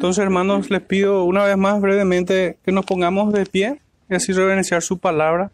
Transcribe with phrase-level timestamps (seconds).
[0.00, 4.32] Entonces, hermanos, les pido una vez más brevemente que nos pongamos de pie y así
[4.32, 5.52] reverenciar su palabra.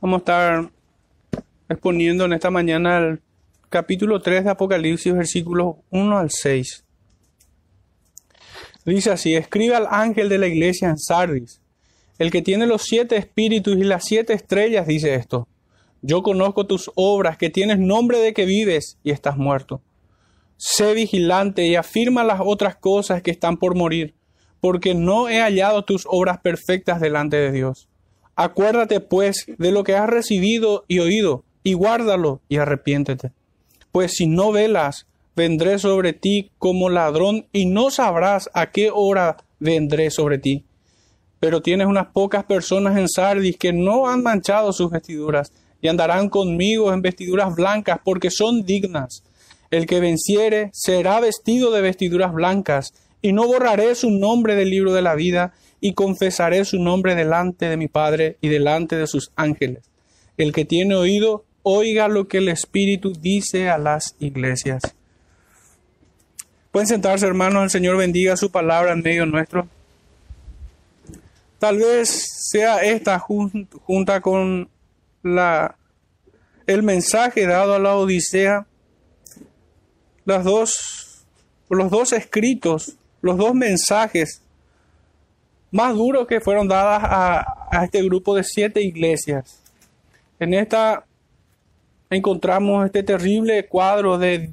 [0.00, 0.70] Vamos a estar
[1.68, 3.20] exponiendo en esta mañana el
[3.68, 6.84] capítulo 3 de Apocalipsis, versículos 1 al 6.
[8.84, 11.60] Dice así, escribe al ángel de la iglesia en Sardis,
[12.18, 15.46] el que tiene los siete espíritus y las siete estrellas, dice esto.
[16.02, 19.80] Yo conozco tus obras, que tienes nombre de que vives y estás muerto.
[20.58, 24.14] Sé vigilante y afirma las otras cosas que están por morir,
[24.60, 27.88] porque no he hallado tus obras perfectas delante de Dios.
[28.34, 33.30] Acuérdate, pues, de lo que has recibido y oído, y guárdalo y arrepiéntete.
[33.92, 39.36] Pues si no velas, vendré sobre ti como ladrón y no sabrás a qué hora
[39.60, 40.64] vendré sobre ti.
[41.38, 46.28] Pero tienes unas pocas personas en Sardis que no han manchado sus vestiduras y andarán
[46.28, 49.22] conmigo en vestiduras blancas porque son dignas.
[49.70, 54.92] El que venciere será vestido de vestiduras blancas, y no borraré su nombre del libro
[54.92, 59.30] de la vida, y confesaré su nombre delante de mi Padre y delante de sus
[59.36, 59.84] ángeles.
[60.36, 64.82] El que tiene oído, oiga lo que el Espíritu dice a las iglesias.
[66.70, 69.68] Pueden sentarse, hermanos, el Señor bendiga su palabra en medio nuestro.
[71.58, 74.68] Tal vez sea esta junta con
[75.22, 75.76] la,
[76.66, 78.66] el mensaje dado a la Odisea
[80.44, 81.24] dos,
[81.68, 84.42] los dos escritos, los dos mensajes
[85.70, 89.62] más duros que fueron dadas a, a este grupo de siete iglesias.
[90.38, 91.04] En esta
[92.10, 94.50] encontramos este terrible cuadro de,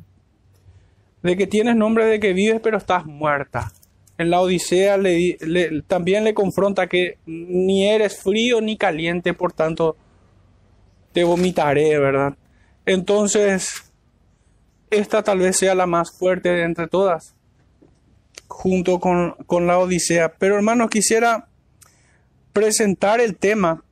[1.23, 3.71] de que tienes nombre de que vives pero estás muerta.
[4.17, 4.97] En la Odisea
[5.87, 9.97] también le confronta que ni eres frío ni caliente, por tanto
[11.11, 12.35] te vomitaré, ¿verdad?
[12.85, 13.84] Entonces,
[14.95, 17.35] esta tal vez sea la más fuerte de entre todas,
[18.47, 20.33] junto con, con la Odisea.
[20.37, 21.47] Pero hermanos, quisiera
[22.53, 23.83] presentar el tema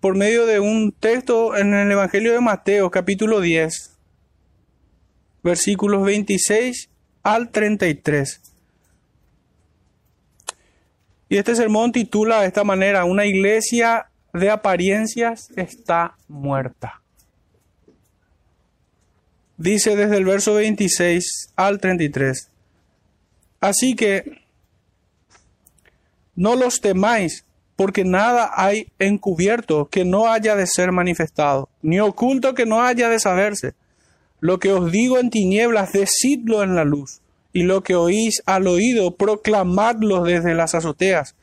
[0.00, 3.96] por medio de un texto en el Evangelio de Mateo, capítulo 10,
[5.42, 6.90] versículos 26
[7.22, 8.40] al 33.
[11.28, 17.03] Y este sermón titula de esta manera, Una iglesia de apariencias está muerta
[19.56, 22.50] dice desde el verso 26 al 33.
[23.60, 24.44] Así que
[26.34, 27.44] no los temáis,
[27.76, 33.08] porque nada hay encubierto que no haya de ser manifestado, ni oculto que no haya
[33.08, 33.74] de saberse.
[34.40, 37.20] Lo que os digo en tinieblas, decidlo en la luz,
[37.52, 41.34] y lo que oís al oído, proclamadlo desde las azoteas.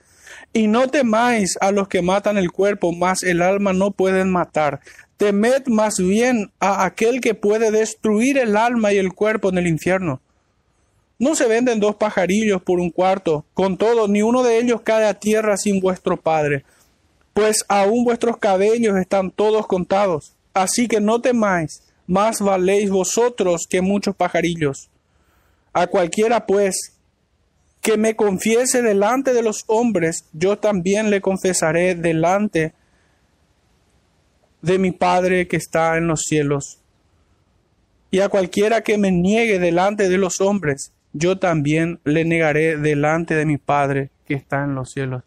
[0.53, 4.81] Y no temáis a los que matan el cuerpo, mas el alma no pueden matar.
[5.21, 9.67] Temed más bien a aquel que puede destruir el alma y el cuerpo en el
[9.67, 10.19] infierno.
[11.19, 15.05] No se venden dos pajarillos por un cuarto, con todo, ni uno de ellos cae
[15.05, 16.65] a tierra sin vuestro Padre,
[17.35, 20.33] pues aún vuestros cabellos están todos contados.
[20.55, 24.89] Así que no temáis, más valéis vosotros que muchos pajarillos.
[25.71, 26.97] A cualquiera, pues,
[27.79, 32.73] que me confiese delante de los hombres, yo también le confesaré delante
[34.61, 36.79] de mi Padre que está en los cielos.
[38.11, 43.35] Y a cualquiera que me niegue delante de los hombres, yo también le negaré delante
[43.35, 45.23] de mi Padre que está en los cielos.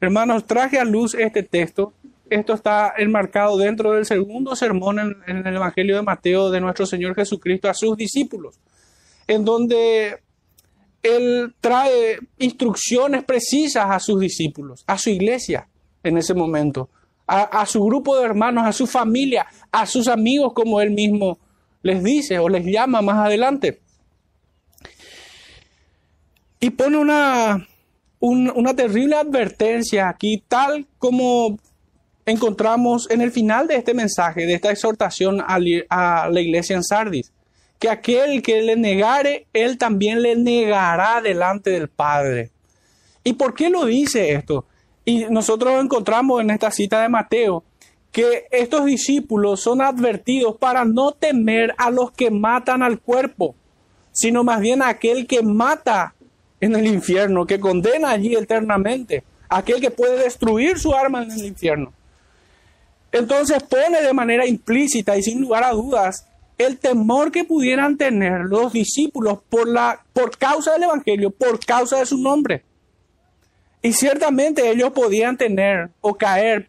[0.00, 1.92] Hermanos, traje a luz este texto.
[2.30, 6.86] Esto está enmarcado dentro del segundo sermón en, en el Evangelio de Mateo de nuestro
[6.86, 8.56] Señor Jesucristo a sus discípulos,
[9.26, 10.18] en donde
[11.02, 15.68] Él trae instrucciones precisas a sus discípulos, a su iglesia
[16.02, 16.90] en ese momento
[17.28, 21.38] a, su grupo de hermanos, a su familia, a sus amigos, como él mismo
[21.82, 23.80] les dice o les llama más adelante.
[26.58, 27.68] Y pone una,
[28.18, 31.58] una terrible advertencia aquí, tal como
[32.24, 35.58] encontramos en el final de este mensaje, de esta exhortación a,
[35.90, 37.30] a la iglesia en Sardis,
[37.78, 42.50] que aquel que le negare, él también le negará delante del Padre.
[43.22, 44.64] ¿Y por qué lo dice esto?
[45.08, 47.64] Y nosotros encontramos en esta cita de Mateo
[48.12, 53.54] que estos discípulos son advertidos para no temer a los que matan al cuerpo,
[54.12, 56.14] sino más bien a aquel que mata
[56.60, 61.46] en el infierno, que condena allí eternamente, aquel que puede destruir su arma en el
[61.46, 61.90] infierno.
[63.10, 66.26] Entonces pone de manera implícita y sin lugar a dudas
[66.58, 71.98] el temor que pudieran tener los discípulos por, la, por causa del Evangelio, por causa
[71.98, 72.67] de su nombre.
[73.88, 76.68] Y ciertamente ellos podían tener o caer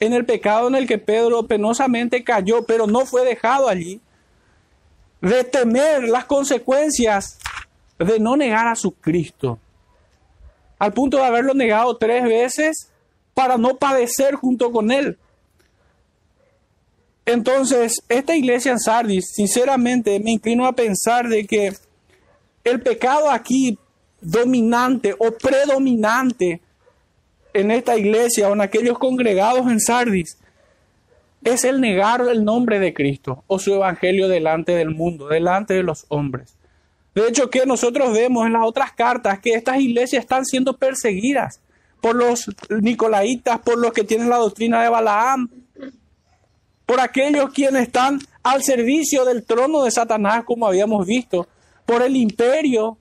[0.00, 4.00] en el pecado en el que Pedro penosamente cayó, pero no fue dejado allí,
[5.20, 7.38] de temer las consecuencias
[8.00, 9.60] de no negar a su Cristo,
[10.76, 12.90] al punto de haberlo negado tres veces
[13.32, 15.16] para no padecer junto con Él.
[17.26, 21.74] Entonces, esta iglesia en Sardis, sinceramente, me inclino a pensar de que
[22.64, 23.78] el pecado aquí
[24.24, 26.60] dominante o predominante
[27.52, 30.38] en esta iglesia o en aquellos congregados en Sardis
[31.44, 35.82] es el negar el nombre de Cristo o su evangelio delante del mundo, delante de
[35.82, 36.56] los hombres.
[37.14, 41.60] De hecho, que nosotros vemos en las otras cartas que estas iglesias están siendo perseguidas
[42.00, 45.48] por los nicolaitas, por los que tienen la doctrina de Balaam,
[46.86, 51.46] por aquellos quienes están al servicio del trono de Satanás, como habíamos visto,
[51.86, 52.98] por el imperio,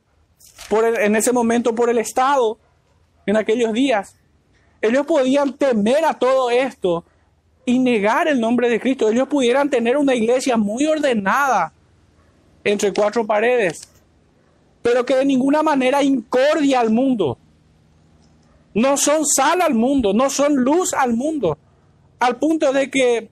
[0.70, 2.58] por en ese momento por el Estado,
[3.26, 4.16] en aquellos días.
[4.82, 7.06] Ellos podían temer a todo esto
[7.66, 9.10] y negar el nombre de Cristo.
[9.10, 11.74] Ellos pudieran tener una iglesia muy ordenada
[12.64, 13.90] entre cuatro paredes,
[14.82, 17.38] pero que de ninguna manera incordia al mundo.
[18.74, 21.58] No son sal al mundo, no son luz al mundo,
[22.20, 23.30] al punto de que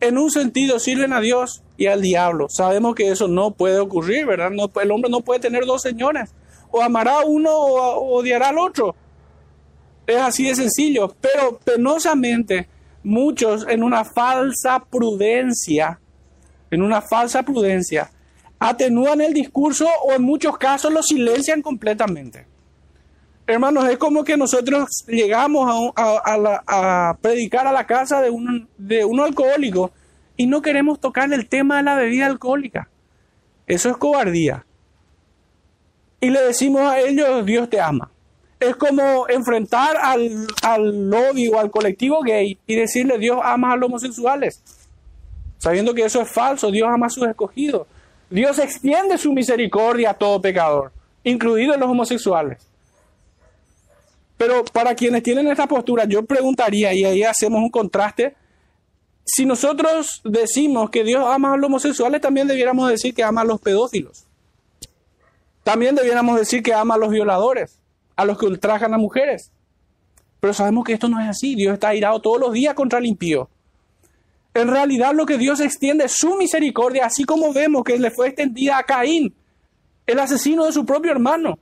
[0.00, 2.48] en un sentido sirven a Dios y al diablo.
[2.50, 4.50] Sabemos que eso no puede ocurrir, ¿verdad?
[4.82, 6.34] El hombre no puede tener dos señores.
[6.70, 8.94] O amará a uno o odiará al otro.
[10.06, 11.14] Es así de sencillo.
[11.20, 12.68] Pero penosamente,
[13.04, 16.00] muchos en una falsa prudencia,
[16.70, 18.10] en una falsa prudencia,
[18.58, 22.44] atenúan el discurso o en muchos casos lo silencian completamente.
[23.46, 29.20] Hermanos, es como que nosotros llegamos a, predicar a la casa de un, de un
[29.20, 29.92] alcohólico
[30.38, 32.88] y no queremos tocar el tema de la bebida alcohólica.
[33.66, 34.64] Eso es cobardía.
[36.20, 38.10] Y le decimos a ellos, Dios te ama.
[38.60, 43.76] Es como enfrentar al, al lobby o al colectivo gay y decirle, Dios ama a
[43.76, 44.62] los homosexuales.
[45.58, 47.88] Sabiendo que eso es falso, Dios ama a sus escogidos.
[48.30, 50.92] Dios extiende su misericordia a todo pecador,
[51.24, 52.58] incluidos los homosexuales.
[54.36, 58.36] Pero para quienes tienen esta postura, yo preguntaría, y ahí hacemos un contraste,
[59.30, 63.44] si nosotros decimos que Dios ama a los homosexuales, también debiéramos decir que ama a
[63.44, 64.24] los pedófilos.
[65.62, 67.78] También debiéramos decir que ama a los violadores,
[68.16, 69.50] a los que ultrajan a mujeres.
[70.40, 71.54] Pero sabemos que esto no es así.
[71.54, 73.50] Dios está airado todos los días contra el impío.
[74.54, 78.28] En realidad lo que Dios extiende es su misericordia, así como vemos que le fue
[78.28, 79.34] extendida a Caín,
[80.06, 81.58] el asesino de su propio hermano.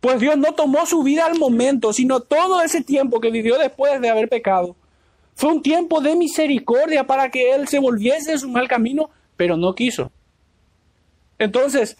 [0.00, 4.00] Pues Dios no tomó su vida al momento, sino todo ese tiempo que vivió después
[4.00, 4.74] de haber pecado.
[5.38, 9.56] Fue un tiempo de misericordia para que él se volviese de su mal camino, pero
[9.56, 10.10] no quiso.
[11.38, 11.96] Entonces,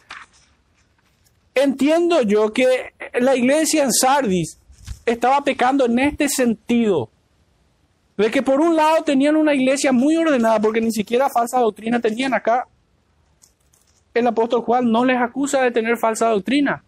[1.54, 4.58] entiendo yo que la iglesia en Sardis
[5.06, 7.10] estaba pecando en este sentido.
[8.16, 12.00] De que por un lado tenían una iglesia muy ordenada, porque ni siquiera falsa doctrina
[12.00, 12.66] tenían acá.
[14.14, 16.82] El apóstol Juan no les acusa de tener falsa doctrina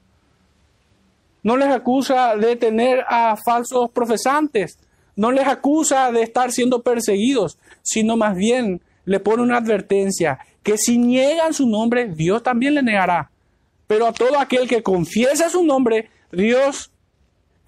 [1.42, 4.78] no les acusa de tener a falsos profesantes,
[5.20, 10.78] no les acusa de estar siendo perseguidos, sino más bien le pone una advertencia, que
[10.78, 13.30] si niegan su nombre, Dios también le negará.
[13.86, 16.90] Pero a todo aquel que confiesa su nombre, Dios,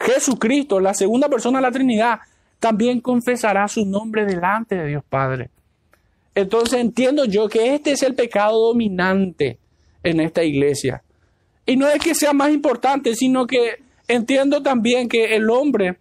[0.00, 2.20] Jesucristo, la segunda persona de la Trinidad,
[2.58, 5.50] también confesará su nombre delante de Dios Padre.
[6.34, 9.58] Entonces entiendo yo que este es el pecado dominante
[10.02, 11.02] en esta iglesia.
[11.66, 15.98] Y no es que sea más importante, sino que entiendo también que el hombre,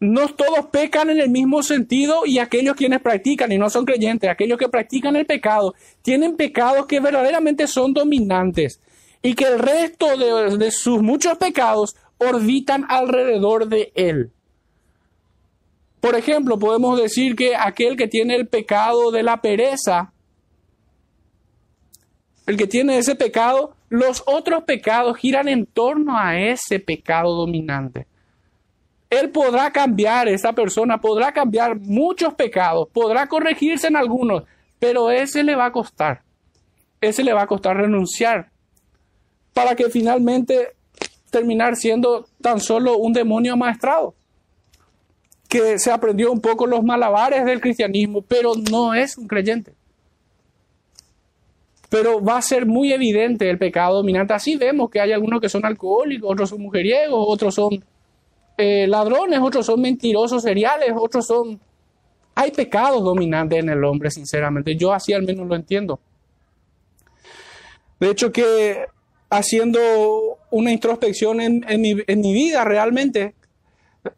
[0.00, 4.28] no todos pecan en el mismo sentido y aquellos quienes practican y no son creyentes,
[4.28, 8.80] aquellos que practican el pecado, tienen pecados que verdaderamente son dominantes
[9.22, 14.32] y que el resto de, de sus muchos pecados orbitan alrededor de él.
[16.00, 20.12] Por ejemplo, podemos decir que aquel que tiene el pecado de la pereza,
[22.46, 28.06] el que tiene ese pecado, los otros pecados giran en torno a ese pecado dominante.
[29.08, 34.44] Él podrá cambiar, esa persona podrá cambiar muchos pecados, podrá corregirse en algunos,
[34.78, 36.22] pero ese le va a costar.
[37.00, 38.50] Ese le va a costar renunciar
[39.52, 40.74] para que finalmente
[41.30, 44.14] terminar siendo tan solo un demonio amaestrado,
[45.48, 49.74] que se aprendió un poco los malabares del cristianismo, pero no es un creyente
[51.88, 54.34] pero va a ser muy evidente el pecado dominante.
[54.34, 57.82] Así vemos que hay algunos que son alcohólicos, otros son mujeriegos, otros son
[58.56, 61.60] eh, ladrones, otros son mentirosos seriales, otros son...
[62.34, 64.76] Hay pecados dominantes en el hombre, sinceramente.
[64.76, 65.98] Yo así al menos lo entiendo.
[67.98, 68.84] De hecho que
[69.30, 69.80] haciendo
[70.50, 73.34] una introspección en, mi, en mi vida realmente,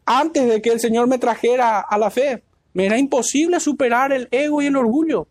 [0.05, 2.43] antes de que el Señor me trajera a la fe,
[2.73, 5.27] me era imposible superar el ego y el orgullo.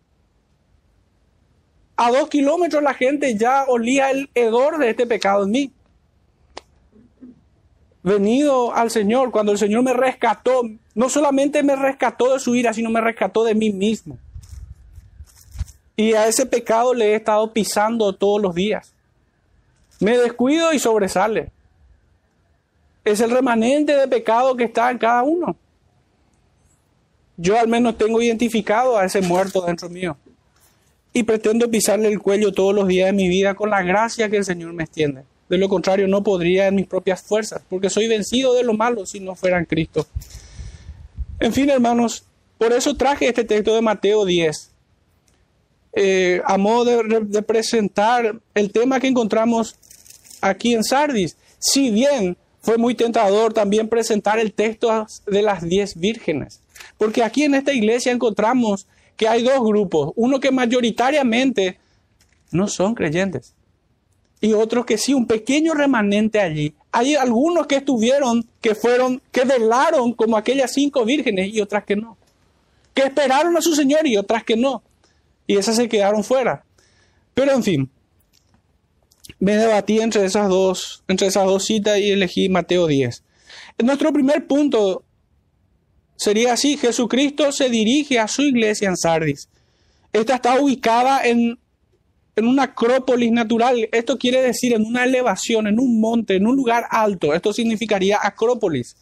[1.97, 5.73] A dos kilómetros la gente ya olía el hedor de este pecado en mí.
[8.09, 10.63] Venido al Señor, cuando el Señor me rescató,
[10.95, 14.17] no solamente me rescató de su ira, sino me rescató de mí mismo.
[15.95, 18.95] Y a ese pecado le he estado pisando todos los días.
[20.01, 21.51] Me descuido y sobresale.
[23.05, 25.55] Es el remanente de pecado que está en cada uno.
[27.37, 30.17] Yo al menos tengo identificado a ese muerto dentro mío.
[31.13, 34.39] Y pretendo pisarle el cuello todos los días de mi vida con la gracia que
[34.39, 35.25] el Señor me extiende.
[35.49, 39.07] De lo contrario, no podría en mis propias fuerzas, porque soy vencido de lo malo
[39.07, 40.07] si no fuera en Cristo.
[41.41, 42.25] En fin, hermanos,
[42.59, 44.71] por eso traje este texto de Mateo 10,
[45.95, 49.77] eh, a modo de, presentar el tema que encontramos
[50.41, 51.37] aquí en Sardis.
[51.59, 56.61] Si bien fue muy tentador también presentar el texto de las diez vírgenes,
[56.99, 58.87] porque aquí en esta iglesia encontramos
[59.17, 61.79] que hay dos grupos, uno que mayoritariamente
[62.51, 63.55] no son creyentes
[64.41, 66.75] y otros que sí, un pequeño remanente allí.
[66.93, 71.97] Hay algunos que estuvieron, que fueron, que velaron como aquellas cinco vírgenes y otras que
[71.97, 72.17] no,
[72.95, 74.83] que esperaron a su Señor y otras que no
[75.49, 76.65] y esas se quedaron fuera.
[77.35, 77.91] Pero en fin,
[79.41, 83.25] me debatí entre esas dos, entre esas dos citas y elegí Mateo 10.
[83.79, 85.03] Nuestro primer punto
[86.17, 89.49] sería así, Jesucristo se dirige a su iglesia en Sardis.
[90.13, 91.59] Esta está ubicada en,
[92.39, 93.89] en una acrópolis natural.
[93.93, 97.35] Esto quiere decir en una elevación, en un monte, en un lugar alto.
[97.35, 98.97] Esto significaría acrópolis.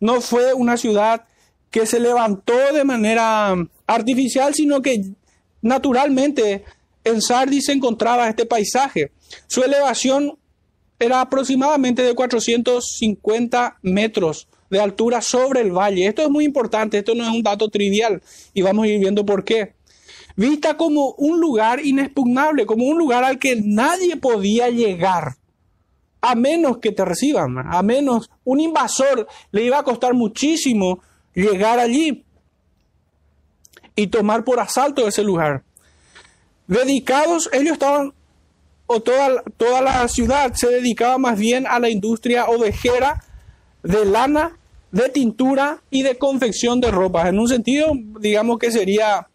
[0.00, 1.24] No fue una ciudad
[1.70, 3.54] que se levantó de manera
[3.86, 5.14] artificial, sino que
[5.62, 6.64] Naturalmente,
[7.04, 9.12] en Sardis se encontraba este paisaje.
[9.46, 10.38] Su elevación
[10.98, 16.06] era aproximadamente de 450 metros de altura sobre el valle.
[16.06, 19.24] Esto es muy importante, esto no es un dato trivial y vamos a ir viendo
[19.24, 19.74] por qué.
[20.38, 25.34] Vista como un lugar inexpugnable, como un lugar al que nadie podía llegar,
[26.20, 31.00] a menos que te reciban, a menos un invasor le iba a costar muchísimo
[31.34, 32.24] llegar allí
[33.96, 35.64] y tomar por asalto ese lugar.
[36.68, 38.14] Dedicados, ellos estaban,
[38.86, 43.24] o toda, toda la ciudad se dedicaba más bien a la industria ovejera
[43.82, 44.56] de lana,
[44.92, 47.28] de tintura y de confección de ropa.
[47.28, 47.90] En un sentido,
[48.20, 49.26] digamos que sería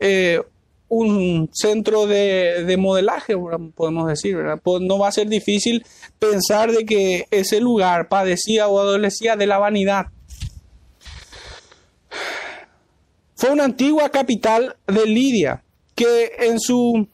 [0.00, 0.40] eh,
[0.88, 3.36] un centro de, de, modelaje,
[3.76, 4.36] podemos decir.
[4.62, 5.86] Pues no va a ser difícil
[6.18, 10.06] pensar de que ese lugar padecía o adolecía de la vanidad.
[13.36, 15.62] Fue una antigua capital de Lidia
[15.94, 17.06] que en su,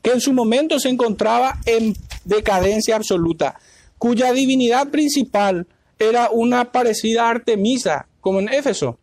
[0.00, 3.58] que en su momento se encontraba en decadencia absoluta,
[3.98, 5.66] cuya divinidad principal
[5.98, 8.98] era una parecida Artemisa, como en Éfeso,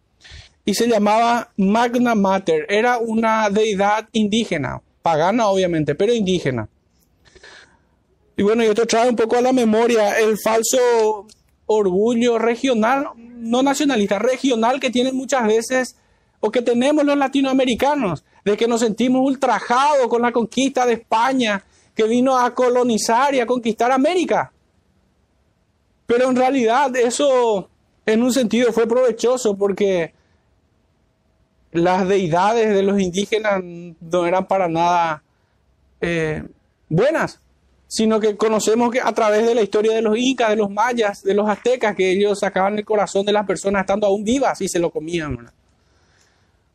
[0.70, 6.70] y se llamaba Magna Mater, era una deidad indígena, pagana obviamente, pero indígena.
[8.38, 11.26] Y bueno, y esto trae un poco a la memoria el falso
[11.66, 15.96] orgullo regional, no nacionalista, regional que tienen muchas veces
[16.40, 21.64] o que tenemos los latinoamericanos, de que nos sentimos ultrajados con la conquista de España,
[21.96, 24.52] que vino a colonizar y a conquistar América.
[26.06, 27.68] Pero en realidad eso
[28.06, 30.19] en un sentido fue provechoso porque
[31.72, 35.24] las deidades de los indígenas no eran para nada
[36.02, 36.44] eh,
[36.88, 37.40] buenas,
[37.88, 41.24] sino que conocemos que a través de la historia de los incas, de los mayas,
[41.24, 44.68] de los aztecas, que ellos sacaban el corazón de las personas estando aún vivas y
[44.68, 45.50] se lo comían.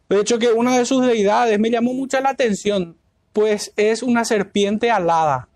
[0.08, 2.96] De hecho, que una de sus deidades me llamó mucha la atención,
[3.32, 5.48] pues es una serpiente alada.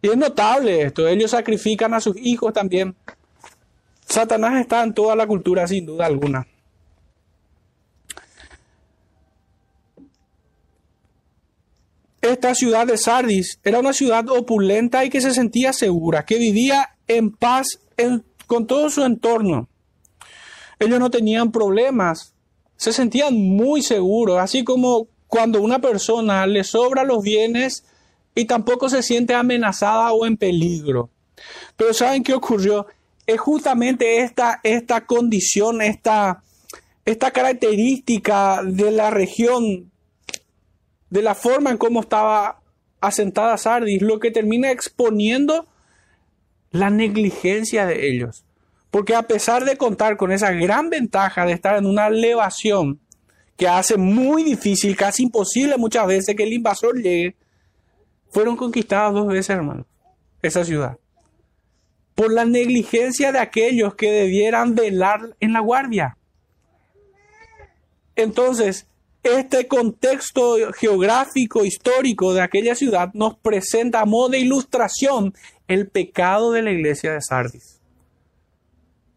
[0.00, 2.94] Y es notable esto, ellos sacrifican a sus hijos también.
[4.06, 6.46] Satanás está en toda la cultura, sin duda alguna.
[12.24, 16.96] Esta ciudad de Sardis era una ciudad opulenta y que se sentía segura, que vivía
[17.06, 17.78] en paz
[18.46, 19.68] con todo su entorno.
[20.78, 22.34] Ellos no tenían problemas
[22.76, 27.84] se sentían muy seguros, así como cuando una persona le sobra los bienes
[28.34, 31.10] y tampoco se siente amenazada o en peligro.
[31.76, 32.86] Pero ¿saben qué ocurrió?
[33.26, 36.42] Es justamente esta, esta condición, esta,
[37.04, 39.90] esta característica de la región,
[41.10, 42.60] de la forma en cómo estaba
[43.00, 45.66] asentada Sardis, lo que termina exponiendo
[46.70, 48.44] la negligencia de ellos.
[48.90, 53.00] Porque a pesar de contar con esa gran ventaja de estar en una elevación
[53.56, 57.36] que hace muy difícil, casi imposible muchas veces que el invasor llegue,
[58.30, 59.86] fueron conquistadas dos veces, hermano,
[60.42, 60.98] esa ciudad.
[62.14, 66.16] Por la negligencia de aquellos que debieran velar en la guardia.
[68.16, 68.86] Entonces,
[69.24, 75.34] este contexto geográfico, histórico de aquella ciudad nos presenta a modo de ilustración
[75.66, 77.80] el pecado de la iglesia de Sardis.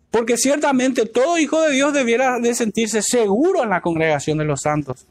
[0.10, 4.62] Porque ciertamente todo hijo de Dios debiera de sentirse seguro en la congregación de los
[4.62, 5.06] santos.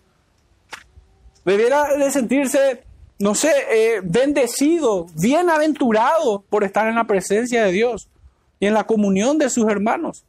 [1.44, 2.82] Debiera de sentirse,
[3.18, 8.08] no sé, eh, bendecido, bienaventurado por estar en la presencia de Dios
[8.58, 10.24] y en la comunión de sus hermanos.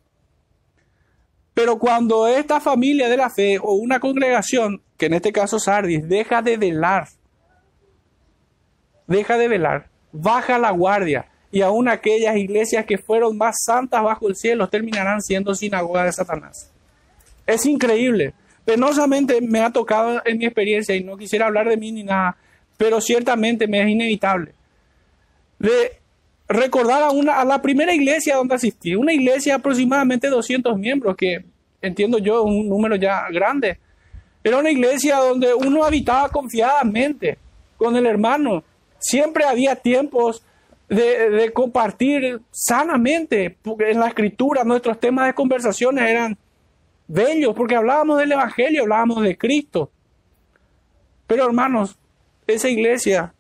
[1.58, 6.08] Pero cuando esta familia de la fe o una congregación, que en este caso Sardis,
[6.08, 7.08] deja de velar,
[9.08, 14.28] deja de velar, baja la guardia, y aún aquellas iglesias que fueron más santas bajo
[14.28, 16.72] el cielo terminarán siendo sinagoga de Satanás.
[17.48, 18.36] Es increíble.
[18.64, 22.38] Penosamente me ha tocado en mi experiencia y no quisiera hablar de mí ni nada,
[22.78, 24.54] pero ciertamente me es inevitable.
[25.58, 26.02] De
[26.48, 31.16] recordar a, una, a la primera iglesia donde asistí, una iglesia de aproximadamente 200 miembros,
[31.16, 31.46] que
[31.82, 33.80] entiendo yo un número ya grande.
[34.44, 37.38] Era una iglesia donde uno habitaba confiadamente
[37.78, 38.64] con el hermano.
[38.98, 40.44] Siempre había tiempos
[40.88, 43.58] de, de, compartir sanamente.
[43.80, 46.38] En la escritura nuestros temas de conversaciones eran
[47.08, 49.92] bellos porque hablábamos del Evangelio, hablábamos de Cristo.
[51.28, 51.98] Pero hermanos,
[52.48, 53.34] esa iglesia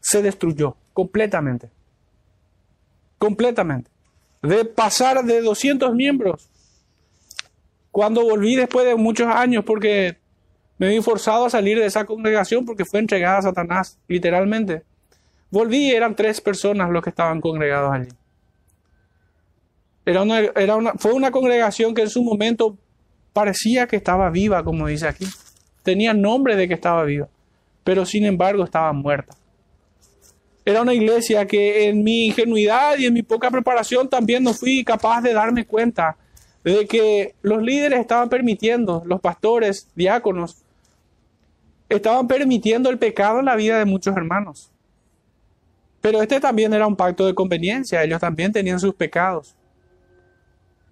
[0.00, 1.70] se destruyó completamente
[3.18, 3.90] completamente.
[4.42, 6.48] De pasar de 200 miembros.
[7.90, 10.16] Cuando volví después de muchos años, porque
[10.78, 14.84] me vi forzado a salir de esa congregación porque fue entregada a Satanás, literalmente.
[15.50, 18.08] Volví y eran tres personas los que estaban congregados allí.
[20.06, 22.78] Era una, era una, fue una congregación que en su momento
[23.32, 25.26] parecía que estaba viva, como dice aquí.
[25.82, 27.28] Tenía nombre de que estaba viva,
[27.82, 29.36] pero sin embargo estaba muerta.
[30.68, 34.84] Era una iglesia que en mi ingenuidad y en mi poca preparación también no fui
[34.84, 36.18] capaz de darme cuenta
[36.62, 40.58] de que los líderes estaban permitiendo, los pastores, diáconos,
[41.88, 44.70] estaban permitiendo el pecado en la vida de muchos hermanos.
[46.02, 49.56] Pero este también era un pacto de conveniencia, ellos también tenían sus pecados.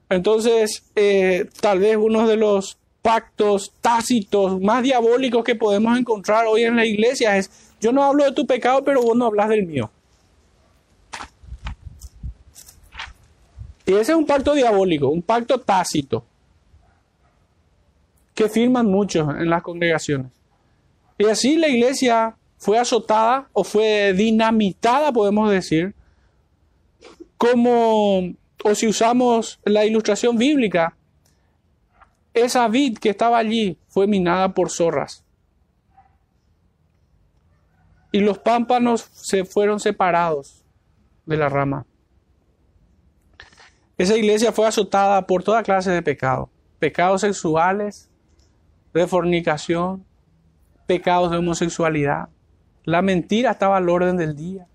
[0.08, 6.62] Entonces, eh, tal vez uno de los pactos tácitos más diabólicos que podemos encontrar hoy
[6.62, 9.66] en la iglesia es yo no hablo de tu pecado, pero vos no hablas del
[9.66, 9.90] mío.
[13.84, 16.24] Y ese es un pacto diabólico, un pacto tácito,
[18.34, 20.32] que firman muchos en las congregaciones.
[21.18, 25.94] Y así la iglesia fue azotada o fue dinamitada, podemos decir,
[27.38, 28.32] como,
[28.64, 30.96] o si usamos la ilustración bíblica,
[32.34, 35.25] esa vid que estaba allí fue minada por zorras
[38.16, 40.64] y los pámpanos se fueron separados
[41.26, 41.84] de la rama.
[43.98, 46.48] Esa iglesia fue azotada por toda clase de pecados,
[46.78, 48.08] pecados sexuales,
[48.94, 50.02] de fornicación,
[50.86, 52.30] pecados de homosexualidad.
[52.84, 54.66] La mentira estaba al orden del día.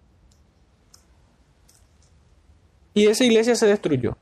[2.93, 4.19] Y esa iglesia se destruyó.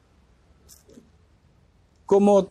[2.05, 2.49] Como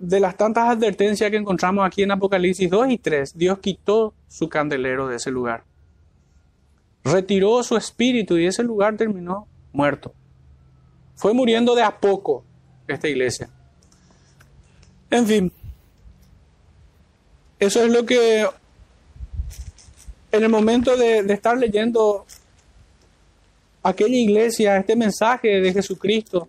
[0.00, 4.48] de las tantas advertencias que encontramos aquí en Apocalipsis 2 y 3, Dios quitó su
[4.48, 5.67] candelero de ese lugar
[7.12, 10.12] retiró su espíritu y ese lugar terminó muerto.
[11.14, 12.44] Fue muriendo de a poco
[12.86, 13.48] esta iglesia.
[15.10, 15.52] En fin,
[17.58, 18.46] eso es lo que
[20.30, 22.26] en el momento de, de estar leyendo
[23.82, 26.48] aquella iglesia, este mensaje de Jesucristo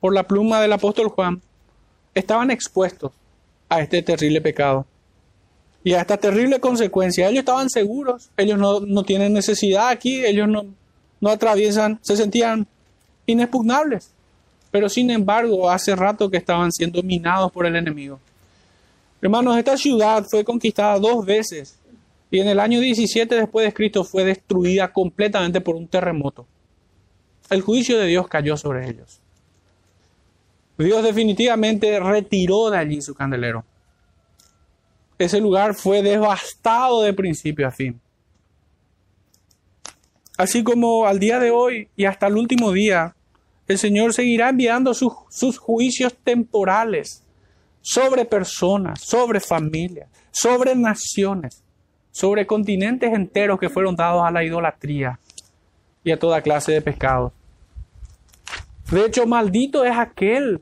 [0.00, 1.40] por la pluma del apóstol Juan,
[2.14, 3.12] estaban expuestos
[3.68, 4.86] a este terrible pecado
[5.84, 7.28] y a esta terrible consecuencia.
[7.28, 10.64] Ellos estaban seguros, ellos no, tienen necesidad aquí, ellos no,
[11.20, 12.66] no atraviesan, se sentían
[13.26, 14.10] inexpugnables.
[14.70, 18.18] Pero sin embargo, hace rato que estaban siendo minados por el enemigo.
[19.20, 21.78] Hermanos, esta ciudad fue conquistada dos veces
[22.30, 26.46] y en el año 17 después de Cristo fue destruida completamente por un terremoto.
[27.50, 29.20] El juicio de Dios cayó sobre ellos.
[30.78, 33.64] Dios definitivamente retiró de allí su candelero
[35.18, 38.00] ese lugar fue devastado de principio a fin.
[40.36, 43.14] Así como al día de hoy y hasta el último día,
[43.68, 47.22] el Señor seguirá enviando sus, sus juicios temporales
[47.80, 51.62] sobre personas, sobre familias, sobre naciones,
[52.10, 55.18] sobre continentes enteros que fueron dados a la idolatría
[56.02, 57.32] y a toda clase de pecados.
[58.90, 60.60] De hecho, maldito es aquel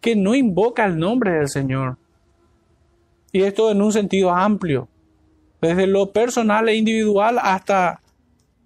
[0.00, 1.96] que no invoca el nombre del Señor.
[3.34, 4.86] Y esto en un sentido amplio,
[5.60, 8.00] desde lo personal e individual hasta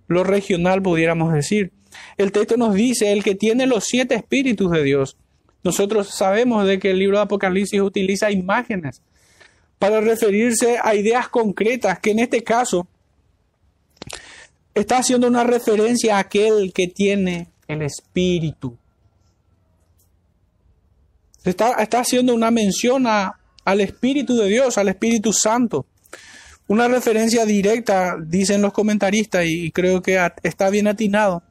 [0.08, 1.72] lo regional, pudiéramos decir.
[2.18, 5.16] El texto nos dice, el que tiene los siete espíritus de Dios.
[5.64, 9.00] Nosotros sabemos de que el libro de Apocalipsis utiliza imágenes
[9.78, 12.86] para referirse a ideas concretas, que en este caso
[14.74, 18.76] está haciendo una referencia a aquel que tiene el Espíritu.
[21.42, 23.06] Está, está haciendo una mención
[23.68, 25.84] al Espíritu de Dios, al Espíritu Santo.
[26.68, 31.42] Una referencia directa, dicen los comentaristas, y creo que está bien atinado.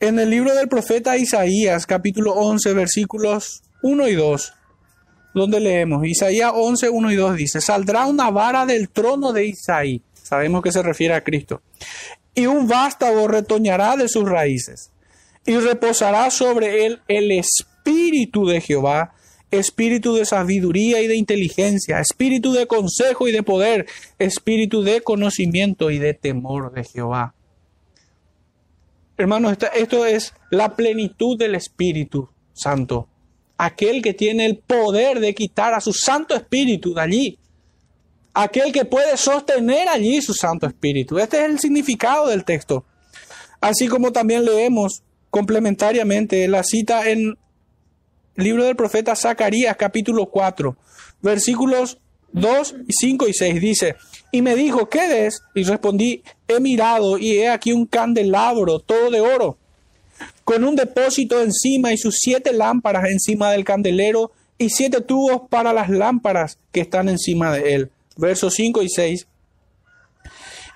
[0.00, 4.52] En el libro del profeta Isaías, capítulo 11, versículos 1 y 2,
[5.34, 10.00] donde leemos, Isaías 11, 1 y 2 dice, saldrá una vara del trono de Isaí,
[10.14, 11.60] sabemos que se refiere a Cristo,
[12.34, 14.90] y un vástago retoñará de sus raíces,
[15.44, 19.12] y reposará sobre él el espíritu de Jehová,
[19.50, 23.86] espíritu de sabiduría y de inteligencia, espíritu de consejo y de poder,
[24.18, 27.34] espíritu de conocimiento y de temor de Jehová.
[29.16, 33.08] Hermanos, esto es la plenitud del Espíritu Santo.
[33.56, 37.38] Aquel que tiene el poder de quitar a su Santo Espíritu de allí.
[38.32, 41.18] Aquel que puede sostener allí su Santo Espíritu.
[41.18, 42.84] Este es el significado del texto.
[43.60, 47.36] Así como también leemos complementariamente la cita en
[48.44, 50.76] libro del profeta Zacarías capítulo 4,
[51.20, 51.98] versículos
[52.32, 53.60] 2, 5 y 6.
[53.60, 53.96] Dice,
[54.30, 55.42] y me dijo, ¿qué es?
[55.54, 59.58] Y respondí, he mirado y he aquí un candelabro todo de oro,
[60.44, 65.72] con un depósito encima y sus siete lámparas encima del candelero y siete tubos para
[65.72, 67.90] las lámparas que están encima de él.
[68.16, 69.26] Versos 5 y 6.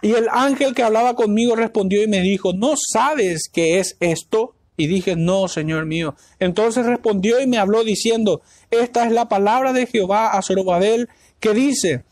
[0.02, 4.54] Y el ángel que hablaba conmigo respondió y me dijo, ¿no sabes qué es esto?
[4.82, 6.16] Y dije, no, Señor mío.
[6.40, 11.54] Entonces respondió y me habló diciendo, esta es la palabra de Jehová a Zorobabel, que
[11.54, 12.02] dice,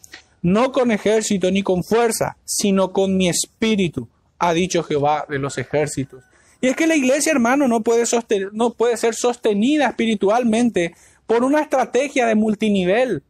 [0.40, 5.58] no con ejército ni con fuerza, sino con mi espíritu, ha dicho Jehová de los
[5.58, 6.22] ejércitos.
[6.60, 8.04] Y es que la iglesia, hermano, no puede,
[8.52, 10.94] no puede ser sostenida espiritualmente
[11.26, 13.24] por una estrategia de multinivel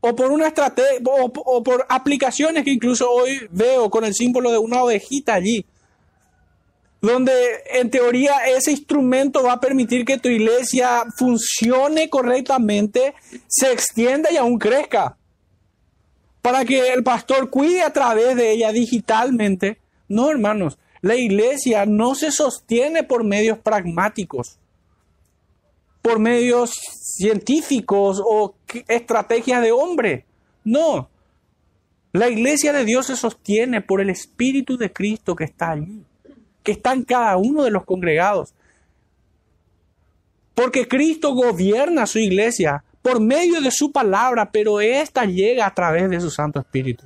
[0.00, 4.58] o por una estrategia o, por aplicaciones que incluso hoy veo con el símbolo de
[4.58, 5.64] una ovejita allí
[7.02, 7.32] donde
[7.72, 13.14] en teoría ese instrumento va a permitir que tu iglesia funcione correctamente,
[13.48, 15.18] se extienda y aún crezca
[16.40, 19.78] para que el pastor cuide a través de ella digitalmente.
[20.08, 24.58] No, hermanos, la iglesia no se sostiene por medios pragmáticos,
[26.02, 26.72] por medios
[27.16, 28.54] científicos o
[28.86, 30.24] estrategias de hombre.
[30.64, 31.08] No,
[32.12, 36.04] la iglesia de Dios se sostiene por el Espíritu de Cristo que está allí,
[36.62, 38.54] que está en cada uno de los congregados.
[40.54, 46.08] Porque Cristo gobierna su iglesia por medio de su palabra, pero esta llega a través
[46.08, 47.04] de su Santo Espíritu.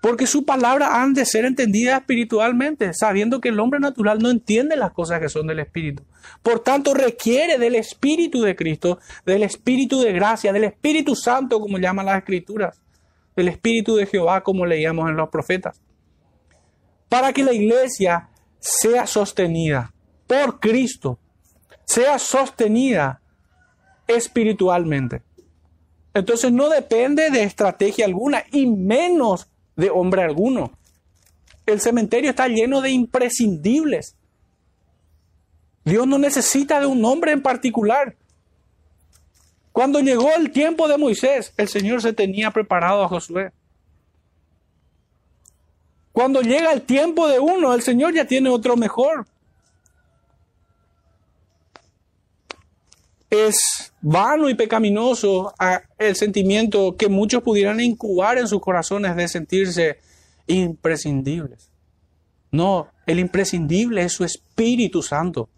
[0.00, 4.76] Porque su palabra han de ser entendida espiritualmente, sabiendo que el hombre natural no entiende
[4.76, 6.04] las cosas que son del Espíritu.
[6.42, 11.78] Por tanto, requiere del Espíritu de Cristo, del Espíritu de gracia, del Espíritu Santo, como
[11.78, 12.80] llaman las Escrituras,
[13.34, 15.80] del Espíritu de Jehová, como leíamos en los profetas,
[17.08, 19.92] para que la iglesia sea sostenida
[20.26, 21.18] por Cristo,
[21.84, 23.20] sea sostenida
[24.06, 25.22] espiritualmente.
[26.14, 30.72] Entonces no depende de estrategia alguna y menos de hombre alguno.
[31.66, 34.16] El cementerio está lleno de imprescindibles.
[35.84, 38.16] Dios no necesita de un hombre en particular.
[39.72, 43.52] Cuando llegó el tiempo de Moisés, el Señor se tenía preparado a Josué.
[46.18, 49.24] Cuando llega el tiempo de uno, el Señor ya tiene otro mejor.
[53.30, 55.54] es vano y pecaminoso
[55.96, 60.00] el sentimiento que muchos pudieran incubar en sus corazones de sentirse
[60.48, 61.70] imprescindibles.
[62.50, 65.48] No, el imprescindible es su Espíritu Santo.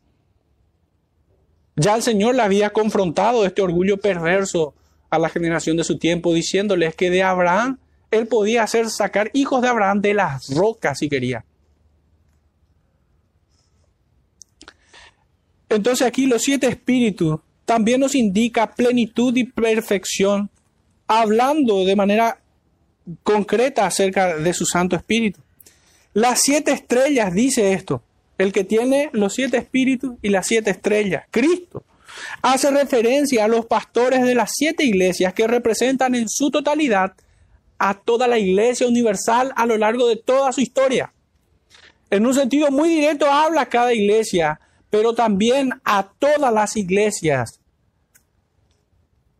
[1.74, 4.74] Ya el Señor le había confrontado este orgullo perverso
[5.08, 7.78] a la generación de su tiempo, diciéndoles que de Abraham
[8.10, 11.44] él podía hacer sacar hijos de Abraham de las rocas si quería.
[15.68, 20.50] Entonces aquí los siete espíritus también nos indica plenitud y perfección,
[21.06, 22.40] hablando de manera
[23.22, 25.40] concreta acerca de su Santo Espíritu.
[26.12, 28.02] Las siete estrellas dice esto,
[28.38, 31.84] el que tiene los siete espíritus y las siete estrellas, Cristo.
[32.42, 37.12] Hace referencia a los pastores de las siete iglesias que representan en su totalidad
[37.80, 41.14] a toda la iglesia universal a lo largo de toda su historia.
[42.10, 47.58] En un sentido muy directo habla cada iglesia, pero también a todas las iglesias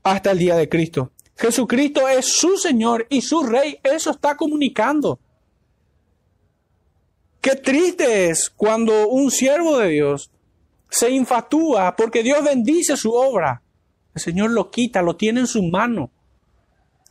[0.02, 1.12] hasta el día de Cristo.
[1.36, 3.78] Jesucristo es su Señor y su Rey.
[3.82, 5.20] Eso está comunicando.
[7.42, 10.30] Qué triste es cuando un siervo de Dios
[10.88, 13.62] se infatúa porque Dios bendice su obra.
[14.14, 16.10] El Señor lo quita, lo tiene en su mano.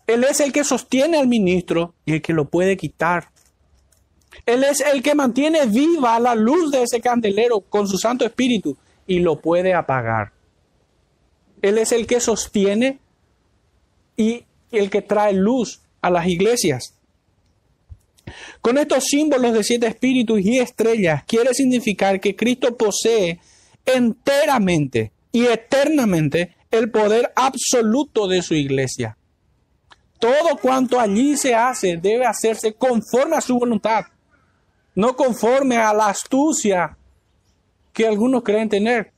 [0.09, 3.29] Él es el que sostiene al ministro y el que lo puede quitar.
[4.43, 8.75] Él es el que mantiene viva la luz de ese candelero con su Santo Espíritu
[9.05, 10.31] y lo puede apagar.
[11.61, 12.97] Él es el que sostiene
[14.17, 16.95] y el que trae luz a las iglesias.
[18.61, 23.39] Con estos símbolos de siete espíritus y estrellas quiere significar que Cristo posee
[23.85, 29.15] enteramente y eternamente el poder absoluto de su iglesia.
[30.19, 34.05] Todo cuanto allí se hace debe hacerse conforme a su voluntad,
[34.93, 36.97] no conforme a la astucia
[37.93, 39.11] que algunos creen tener.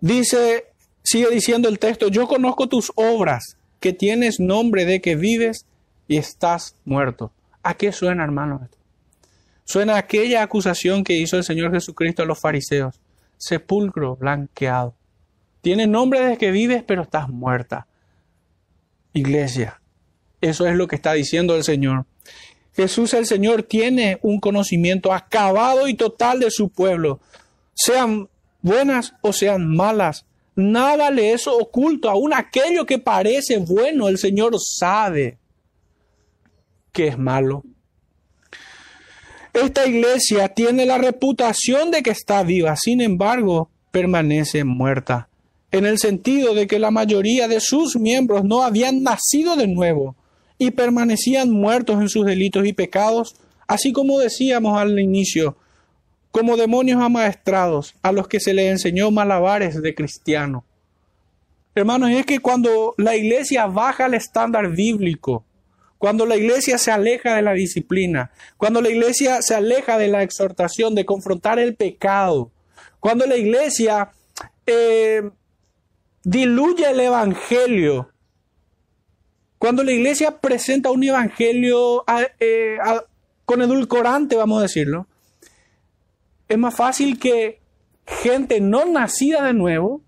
[0.00, 0.66] Dice,
[1.02, 5.66] sigue diciendo el texto, yo conozco tus obras, que tienes nombre de que vives
[6.08, 7.32] y estás muerto.
[7.62, 8.68] ¿A qué suena, hermano?
[9.64, 13.00] Suena aquella acusación que hizo el Señor Jesucristo a los fariseos.
[13.36, 14.94] Sepulcro blanqueado.
[15.66, 17.88] Tienes nombre de que vives, pero estás muerta.
[19.12, 19.80] Iglesia,
[20.40, 22.06] eso es lo que está diciendo el Señor.
[22.76, 27.18] Jesús el Señor tiene un conocimiento acabado y total de su pueblo,
[27.74, 28.28] sean
[28.62, 30.24] buenas o sean malas.
[30.54, 35.36] Nada le es oculto, aún aquello que parece bueno, el Señor sabe
[36.92, 37.64] que es malo.
[39.52, 45.28] Esta iglesia tiene la reputación de que está viva, sin embargo, permanece muerta,
[45.72, 50.16] en el sentido de que la mayoría de sus miembros no habían nacido de nuevo
[50.58, 55.56] y permanecían muertos en sus delitos y pecados, así como decíamos al inicio,
[56.30, 60.64] como demonios amaestrados a los que se les enseñó malabares de cristiano.
[61.74, 65.44] Hermanos, es que cuando la iglesia baja el estándar bíblico,
[65.98, 70.22] cuando la iglesia se aleja de la disciplina, cuando la iglesia se aleja de la
[70.22, 72.50] exhortación, de confrontar el pecado,
[73.00, 74.10] cuando la iglesia
[74.66, 75.22] eh,
[76.26, 78.10] diluye el evangelio
[79.58, 82.04] cuando la iglesia presenta un evangelio
[82.40, 82.78] eh,
[83.44, 85.06] con edulcorante, vamos a decirlo,
[86.48, 87.60] es más fácil que
[88.06, 90.02] gente no nacida de nuevo,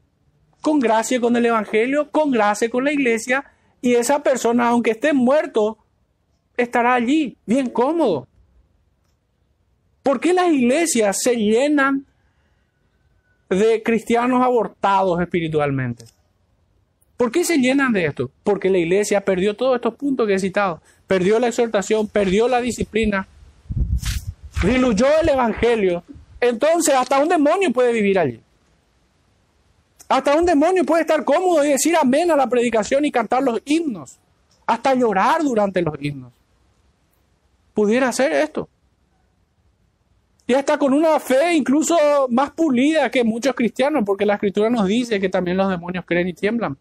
[0.60, 3.44] con gracia con el evangelio, con gracia con la iglesia,
[3.80, 5.78] y esa persona, aunque esté muerto,
[6.56, 8.26] estará allí, bien cómodo.
[10.02, 12.06] ¿Por qué las iglesias se llenan
[13.48, 16.04] de cristianos abortados espiritualmente?
[17.16, 18.30] ¿Por qué se llenan de esto?
[18.44, 20.80] Porque la iglesia perdió todos estos puntos que he citado.
[21.06, 23.26] Perdió la exhortación, perdió la disciplina,
[24.62, 26.04] diluyó el evangelio.
[26.40, 28.40] Entonces, hasta un demonio puede vivir allí.
[30.08, 33.60] Hasta un demonio puede estar cómodo y decir amén a la predicación y cantar los
[33.64, 34.16] himnos.
[34.64, 36.32] Hasta llorar durante los himnos.
[37.74, 38.68] Pudiera hacer esto.
[40.48, 41.94] Y hasta con una fe incluso
[42.30, 46.28] más pulida que muchos cristianos, porque la escritura nos dice que también los demonios creen
[46.28, 46.74] y tiemblan.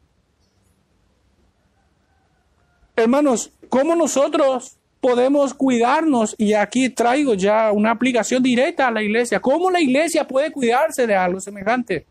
[2.96, 6.34] Hermanos, ¿cómo nosotros podemos cuidarnos?
[6.38, 9.42] Y aquí traigo ya una aplicación directa a la iglesia.
[9.42, 12.06] ¿Cómo la iglesia puede cuidarse de algo semejante?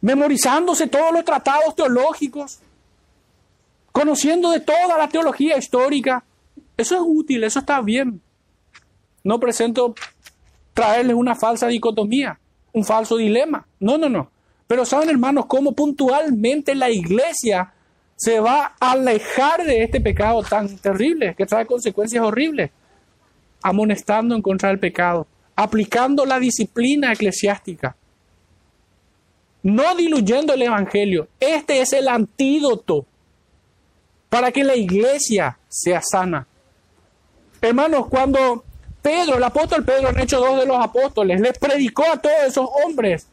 [0.00, 2.58] Memorizándose todos los tratados teológicos,
[3.92, 6.24] conociendo de toda la teología histórica.
[6.74, 8.22] Eso es útil, eso está bien.
[9.24, 9.94] No presento
[10.74, 12.38] traerles una falsa dicotomía,
[12.72, 13.66] un falso dilema.
[13.80, 14.30] No, no, no.
[14.66, 17.72] Pero saben, hermanos, cómo puntualmente la iglesia
[18.16, 22.70] se va a alejar de este pecado tan terrible que trae consecuencias horribles,
[23.62, 27.96] amonestando en contra del pecado, aplicando la disciplina eclesiástica,
[29.62, 31.28] no diluyendo el Evangelio.
[31.40, 33.06] Este es el antídoto
[34.28, 36.46] para que la iglesia sea sana.
[37.60, 38.64] Hermanos, cuando
[39.04, 42.66] Pedro, el apóstol Pedro, en Hechos dos de los Apóstoles, les predicó a todos esos
[42.82, 43.28] hombres,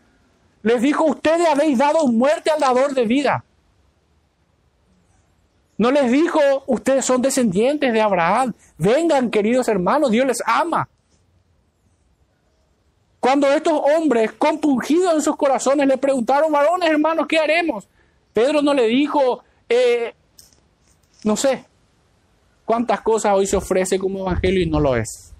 [0.63, 3.45] les dijo, ustedes habéis dado muerte al dador de vida.
[5.77, 8.53] No les dijo, ustedes son descendientes de Abraham.
[8.77, 10.89] Vengan, queridos hermanos, Dios les ama.
[13.21, 17.87] Cuando estos hombres, compungidos en sus corazones, le preguntaron, varones hermanos, ¿qué haremos?
[18.33, 20.13] Pedro no le dijo, eh,
[21.23, 21.63] no sé,
[22.65, 25.30] cuántas cosas hoy se ofrece como evangelio y no lo es.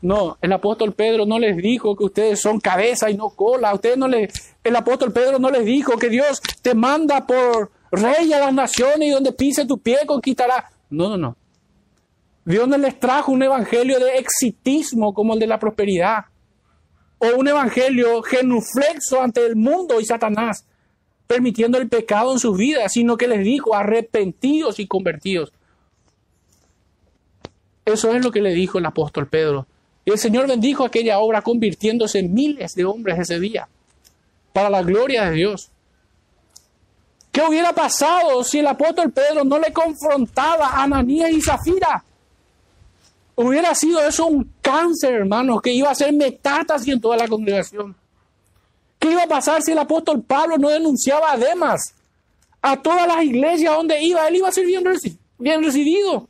[0.00, 3.74] No, el apóstol Pedro no les dijo que ustedes son cabeza y no cola.
[3.74, 8.32] Ustedes no les, el apóstol Pedro no les dijo que Dios te manda por rey
[8.32, 10.70] a las naciones y donde pise tu pie conquistará.
[10.90, 11.36] No, no, no.
[12.44, 16.26] Dios no les trajo un evangelio de exitismo como el de la prosperidad.
[17.18, 20.64] O un evangelio genuflexo ante el mundo y Satanás,
[21.26, 25.52] permitiendo el pecado en sus vidas, sino que les dijo arrepentidos y convertidos.
[27.84, 29.66] Eso es lo que le dijo el apóstol Pedro.
[30.12, 33.68] El Señor bendijo aquella obra convirtiéndose en miles de hombres ese día,
[34.52, 35.70] para la gloria de Dios.
[37.30, 42.02] ¿Qué hubiera pasado si el apóstol Pedro no le confrontaba a Ananías y Zafira?
[43.36, 47.94] Hubiera sido eso un cáncer, hermanos, que iba a ser metástasis en toda la congregación.
[48.98, 51.94] ¿Qué iba a pasar si el apóstol Pablo no denunciaba a Demas?
[52.62, 56.28] A todas las iglesias donde iba, él iba a ser bien recibido.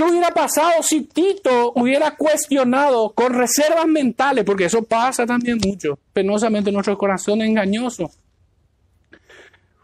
[0.00, 4.46] ¿Qué hubiera pasado si Tito hubiera cuestionado con reservas mentales?
[4.46, 8.10] Porque eso pasa también mucho, penosamente en nuestro corazón engañoso.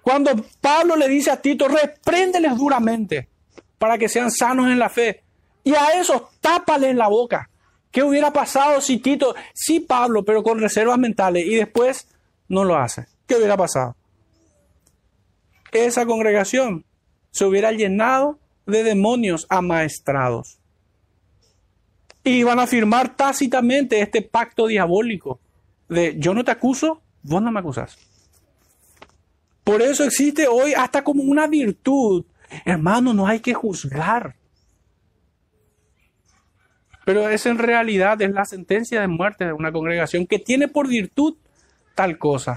[0.00, 3.28] Cuando Pablo le dice a Tito, repréndeles duramente
[3.76, 5.22] para que sean sanos en la fe.
[5.64, 7.50] Y a esos tápales la boca.
[7.90, 12.08] ¿Qué hubiera pasado si Tito, sí Pablo, pero con reservas mentales y después
[12.48, 13.04] no lo hace?
[13.26, 13.94] ¿Qué hubiera pasado?
[15.72, 16.86] Esa congregación
[17.32, 20.58] se hubiera llenado de demonios amaestrados.
[22.24, 25.40] Y van a firmar tácitamente este pacto diabólico
[25.88, 27.96] de yo no te acuso, vos no me acusas.
[29.62, 32.24] Por eso existe hoy hasta como una virtud.
[32.64, 34.36] Hermano, no hay que juzgar.
[37.04, 40.88] Pero es en realidad es la sentencia de muerte de una congregación que tiene por
[40.88, 41.36] virtud
[41.94, 42.56] tal cosa.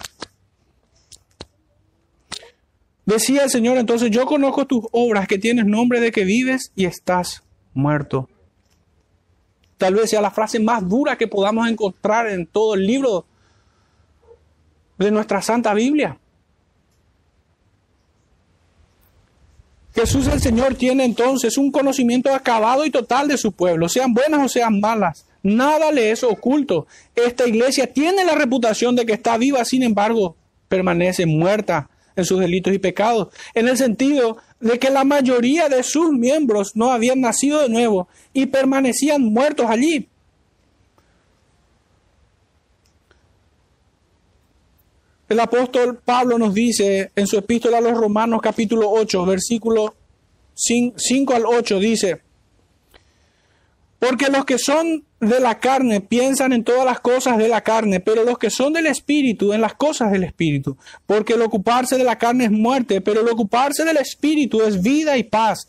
[3.09, 6.85] Decía el Señor entonces, yo conozco tus obras, que tienes nombre de que vives y
[6.85, 7.41] estás
[7.73, 8.29] muerto.
[9.79, 13.25] Tal vez sea la frase más dura que podamos encontrar en todo el libro
[14.99, 16.19] de nuestra Santa Biblia.
[19.95, 24.45] Jesús el Señor tiene entonces un conocimiento acabado y total de su pueblo, sean buenas
[24.45, 25.25] o sean malas.
[25.41, 26.85] Nada le es oculto.
[27.15, 30.35] Esta iglesia tiene la reputación de que está viva, sin embargo,
[30.67, 35.83] permanece muerta en sus delitos y pecados, en el sentido de que la mayoría de
[35.83, 40.07] sus miembros no habían nacido de nuevo y permanecían muertos allí.
[45.27, 49.95] El apóstol Pablo nos dice en su epístola a los Romanos capítulo 8, versículo
[50.55, 52.21] 5 al 8, dice,
[53.99, 57.99] porque los que son de la carne piensan en todas las cosas de la carne,
[57.99, 60.77] pero los que son del Espíritu en las cosas del Espíritu.
[61.05, 65.17] Porque el ocuparse de la carne es muerte, pero el ocuparse del Espíritu es vida
[65.17, 65.67] y paz.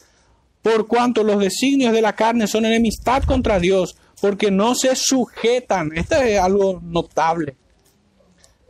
[0.63, 5.91] Por cuanto los designios de la carne son enemistad contra Dios, porque no se sujetan.
[5.97, 7.57] Esto es algo notable.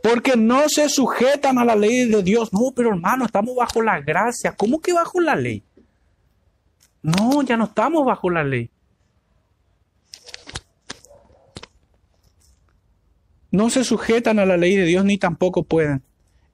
[0.01, 2.51] Porque no se sujetan a la ley de Dios.
[2.53, 4.55] No, pero hermano, estamos bajo la gracia.
[4.57, 5.63] ¿Cómo que bajo la ley?
[7.03, 8.71] No, ya no estamos bajo la ley.
[13.51, 16.01] No se sujetan a la ley de Dios ni tampoco pueden.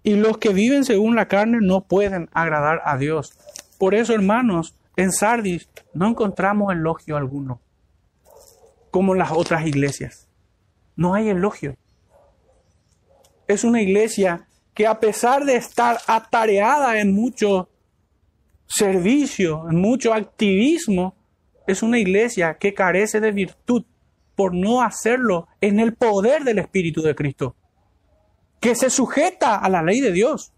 [0.04, 3.34] Y los que viven según la carne no pueden agradar a Dios.
[3.78, 7.62] Por eso, hermanos, en Sardis no encontramos elogio alguno,
[8.90, 10.28] como en las otras iglesias.
[10.96, 11.76] No hay elogio.
[13.48, 17.70] Es una iglesia que a pesar de estar atareada en mucho
[18.66, 21.16] servicio, en mucho activismo,
[21.68, 23.84] es una iglesia que carece de virtud
[24.38, 27.56] por no hacerlo en el poder del Espíritu de Cristo,
[28.60, 30.54] que se sujeta a la ley de Dios.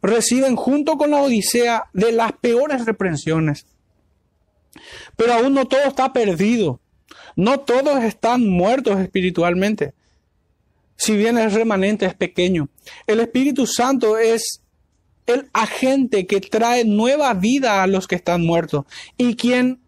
[0.00, 3.66] Reciben junto con la Odisea de las peores reprensiones.
[5.14, 6.80] Pero aún no todo está perdido.
[7.36, 9.92] No todos están muertos espiritualmente.
[10.96, 12.70] Si bien el remanente es pequeño.
[13.06, 14.62] El Espíritu Santo es
[15.26, 18.86] el agente que trae nueva vida a los que están muertos
[19.18, 19.79] y quien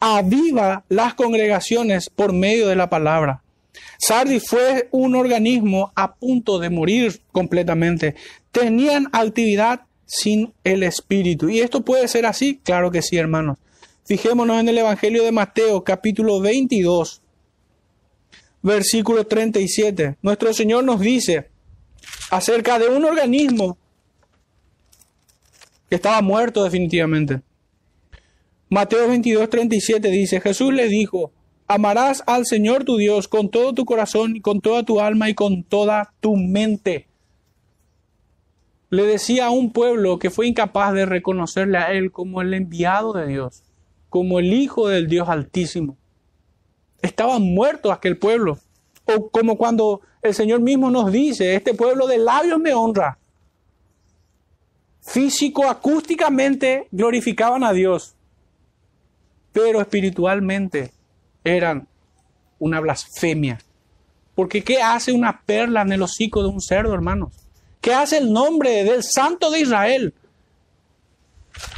[0.00, 3.42] aviva las congregaciones por medio de la palabra.
[3.98, 8.14] Sardis fue un organismo a punto de morir completamente.
[8.52, 11.48] Tenían actividad sin el Espíritu.
[11.48, 12.60] ¿Y esto puede ser así?
[12.62, 13.58] Claro que sí, hermanos.
[14.04, 17.20] Fijémonos en el Evangelio de Mateo, capítulo 22,
[18.62, 20.16] versículo 37.
[20.22, 21.50] Nuestro Señor nos dice
[22.30, 23.76] acerca de un organismo
[25.88, 27.42] que estaba muerto definitivamente.
[28.70, 31.32] Mateo 22, 37 dice, Jesús le dijo,
[31.66, 35.34] amarás al Señor tu Dios con todo tu corazón y con toda tu alma y
[35.34, 37.06] con toda tu mente.
[38.90, 43.14] Le decía a un pueblo que fue incapaz de reconocerle a Él como el enviado
[43.14, 43.62] de Dios,
[44.10, 45.96] como el Hijo del Dios Altísimo.
[47.00, 48.58] Estaba muerto aquel pueblo.
[49.04, 53.18] O como cuando el Señor mismo nos dice, este pueblo de labios me honra.
[55.00, 58.14] Físico, acústicamente glorificaban a Dios,
[59.58, 60.92] pero espiritualmente
[61.42, 61.88] eran
[62.60, 63.58] una blasfemia.
[64.36, 67.34] Porque ¿qué hace una perla en el hocico de un cerdo, hermanos?
[67.80, 70.14] ¿Qué hace el nombre del Santo de Israel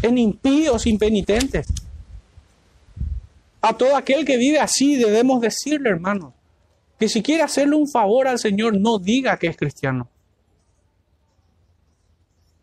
[0.02, 1.68] en impíos impenitentes?
[3.62, 6.34] A todo aquel que vive así debemos decirle, hermanos,
[6.98, 10.06] que si quiere hacerle un favor al Señor, no diga que es cristiano.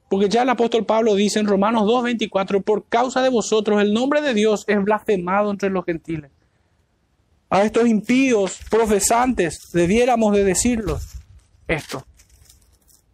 [0.09, 4.21] Porque ya el apóstol Pablo dice en Romanos 2.24, por causa de vosotros el nombre
[4.21, 6.31] de Dios es blasfemado entre los gentiles.
[7.49, 11.17] A estos impíos profesantes debiéramos de decirlos
[11.67, 12.05] esto.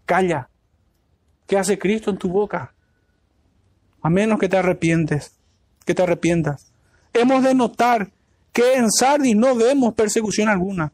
[0.05, 0.49] Calla.
[1.47, 2.73] ¿Qué hace Cristo en tu boca?
[4.01, 5.35] A menos que te arrepientes,
[5.85, 6.71] que te arrepientas.
[7.13, 8.11] Hemos de notar
[8.51, 10.91] que en Sardis no vemos persecución alguna.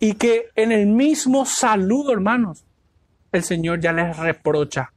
[0.00, 2.64] Y que en el mismo saludo, hermanos,
[3.32, 4.92] el Señor ya les reprocha.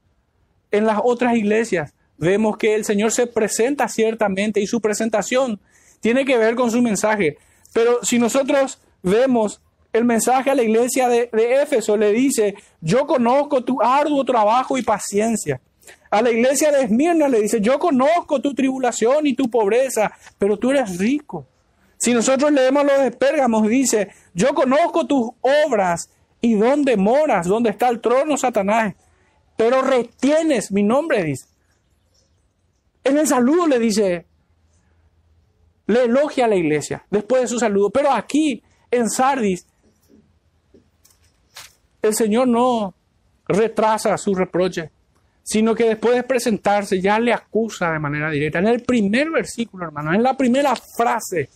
[0.72, 5.60] En las otras iglesias vemos que el Señor se presenta ciertamente y su presentación
[6.00, 7.38] tiene que ver con su mensaje.
[7.74, 9.62] Pero si nosotros vemos
[9.94, 14.82] el mensaje a la iglesia de, Éfeso, le dice, yo conozco tu arduo trabajo y
[14.82, 15.60] paciencia.
[16.10, 20.58] A la iglesia de Esmirna le dice, yo conozco tu tribulación y tu pobreza, pero
[20.58, 21.46] tú eres rico.
[21.98, 26.10] Si nosotros leemos los de Pérgamos, dice, yo conozco tus obras
[26.42, 27.48] ¿Y dónde moras?
[27.48, 28.96] ¿Dónde está el trono, Satanás?
[29.56, 31.46] Pero retienes mi nombre, dice.
[33.04, 34.26] En el saludo le dice,
[35.88, 37.90] le elogia a la iglesia después de su saludo.
[37.90, 39.66] Pero aquí, en Sardis,
[42.02, 42.94] el Señor no
[43.48, 44.92] retrasa su reproche,
[45.44, 48.60] sino que después de presentarse ya le acusa de manera directa.
[48.60, 51.50] En el primer versículo, hermano, en la primera frase,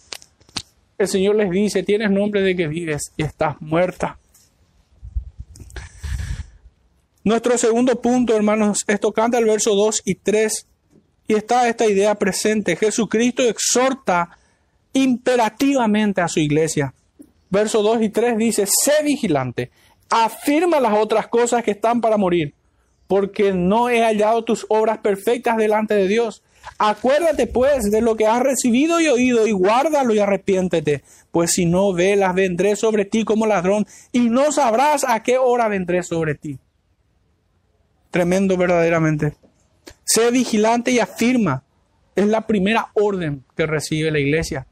[0.97, 4.17] el Señor les dice, tienes nombre de que vives y estás muerta.
[7.25, 10.67] Nuestro segundo punto, hermanos, es tocante al verso 2 y 3.
[11.27, 12.75] Y está esta idea presente.
[12.75, 14.37] Jesucristo exhorta
[14.93, 16.93] imperativamente a su iglesia.
[17.49, 19.71] Verso 2 y 3 dice, sé vigilante,
[20.07, 22.53] afirma las otras cosas que están para morir,
[23.07, 26.43] porque no he hallado tus obras perfectas delante de Dios.
[26.77, 31.65] Acuérdate pues de lo que has recibido y oído y guárdalo y arrepiéntete, pues si
[31.65, 36.35] no velas vendré sobre ti como ladrón y no sabrás a qué hora vendré sobre
[36.35, 36.59] ti.
[38.15, 39.35] Tremendo verdaderamente.
[40.05, 41.65] Sé vigilante y afirma.
[42.15, 44.65] Es la primera orden que recibe la iglesia.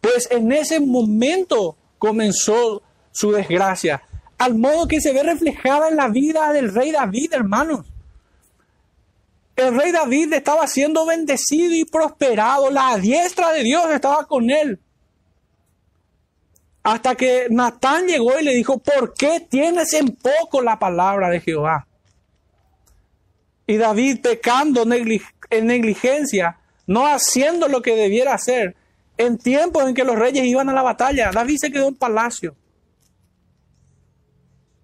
[0.00, 2.80] Pues en ese momento comenzó
[3.10, 4.04] su desgracia,
[4.38, 7.84] al modo que se ve reflejada en la vida del rey David, hermanos.
[9.56, 14.78] El rey David estaba siendo bendecido y prosperado, la diestra de Dios estaba con él.
[16.82, 21.40] Hasta que Natán llegó y le dijo, ¿por qué tienes en poco la palabra de
[21.40, 21.86] Jehová?
[23.66, 28.74] Y David pecando en negligencia, no haciendo lo que debiera hacer,
[29.18, 32.56] en tiempos en que los reyes iban a la batalla, David se quedó en palacio.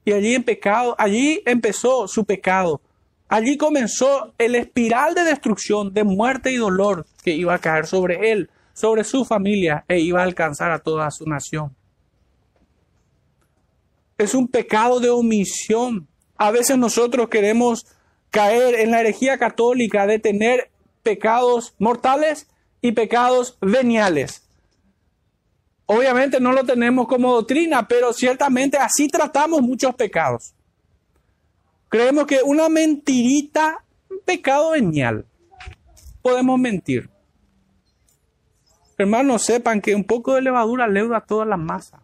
[0.04, 2.80] Y allí en pecado, allí empezó su pecado.
[3.28, 8.30] Allí comenzó el espiral de destrucción, de muerte y dolor que iba a caer sobre
[8.30, 11.74] él, sobre su familia e iba a alcanzar a toda su nación
[14.18, 16.08] es un pecado de omisión.
[16.36, 17.86] A veces nosotros queremos
[18.30, 20.70] caer en la herejía católica de tener
[21.02, 22.48] pecados mortales
[22.80, 24.42] y pecados veniales.
[25.86, 30.52] Obviamente no lo tenemos como doctrina, pero ciertamente así tratamos muchos pecados.
[31.88, 35.24] Creemos que una mentirita, un pecado venial.
[36.22, 37.08] Podemos mentir.
[38.98, 42.02] Hermanos, sepan que un poco de levadura leuda toda la masa.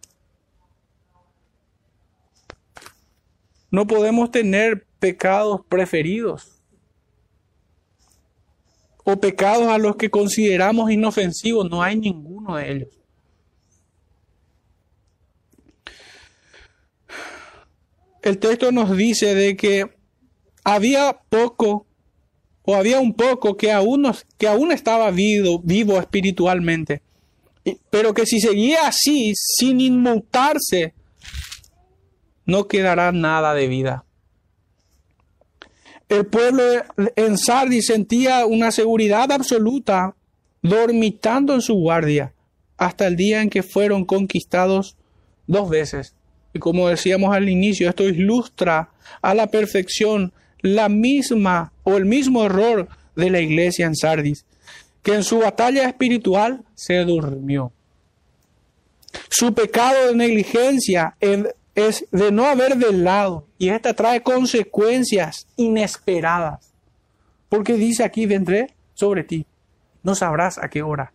[3.72, 6.62] No podemos tener pecados preferidos
[9.02, 11.68] o pecados a los que consideramos inofensivos.
[11.70, 12.88] No hay ninguno de ellos.
[18.22, 19.90] El texto nos dice de que
[20.62, 21.86] había poco
[22.64, 24.06] o había un poco que aún,
[24.36, 27.02] que aún estaba vivo, vivo espiritualmente,
[27.88, 30.94] pero que si seguía así, sin inmutarse,
[32.46, 34.04] no quedará nada de vida.
[36.08, 36.62] El pueblo
[37.16, 40.14] en Sardis sentía una seguridad absoluta
[40.60, 42.34] dormitando en su guardia
[42.76, 44.96] hasta el día en que fueron conquistados
[45.46, 46.14] dos veces.
[46.52, 48.90] Y como decíamos al inicio, esto ilustra
[49.22, 54.44] a la perfección la misma o el mismo error de la iglesia en Sardis,
[55.02, 57.72] que en su batalla espiritual se durmió.
[59.28, 61.16] Su pecado de negligencia
[61.74, 66.72] es de no haber velado y esta trae consecuencias inesperadas.
[67.48, 69.46] Porque dice aquí, vendré sobre ti.
[70.02, 71.12] No sabrás a qué hora.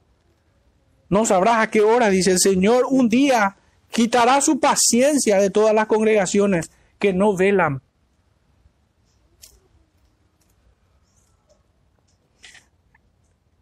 [1.10, 3.58] No sabrás a qué hora, dice el Señor, un día
[3.90, 7.82] quitará su paciencia de todas las congregaciones que no velan.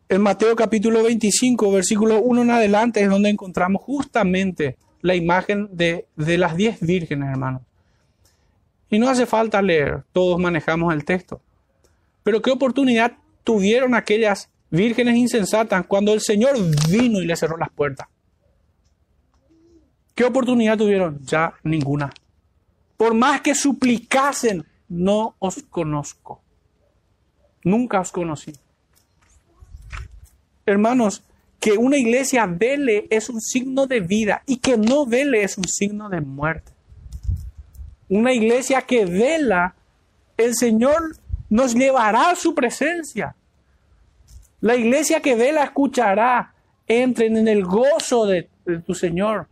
[0.07, 6.07] En Mateo capítulo 25, versículo 1 en adelante, es donde encontramos justamente la imagen de,
[6.15, 7.61] de las diez vírgenes, hermanos.
[8.89, 11.41] Y no hace falta leer, todos manejamos el texto.
[12.23, 16.55] Pero qué oportunidad tuvieron aquellas vírgenes insensatas cuando el Señor
[16.89, 18.07] vino y le cerró las puertas.
[20.15, 21.19] ¿Qué oportunidad tuvieron?
[21.23, 22.11] Ya ninguna.
[22.97, 26.41] Por más que suplicasen, no os conozco.
[27.63, 28.53] Nunca os conocí.
[30.65, 31.23] Hermanos,
[31.65, 35.67] que una iglesia vele es un signo de vida y que no vele es un
[35.67, 36.71] signo de muerte.
[38.07, 39.73] Una iglesia que vela,
[40.37, 41.17] el Señor
[41.49, 43.35] nos llevará a su presencia.
[44.61, 46.53] La iglesia que vela escuchará,
[46.85, 49.47] entren en el gozo de, de tu Señor.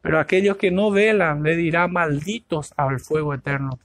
[0.00, 3.78] Pero aquellos que no velan le dirá malditos al fuego eterno.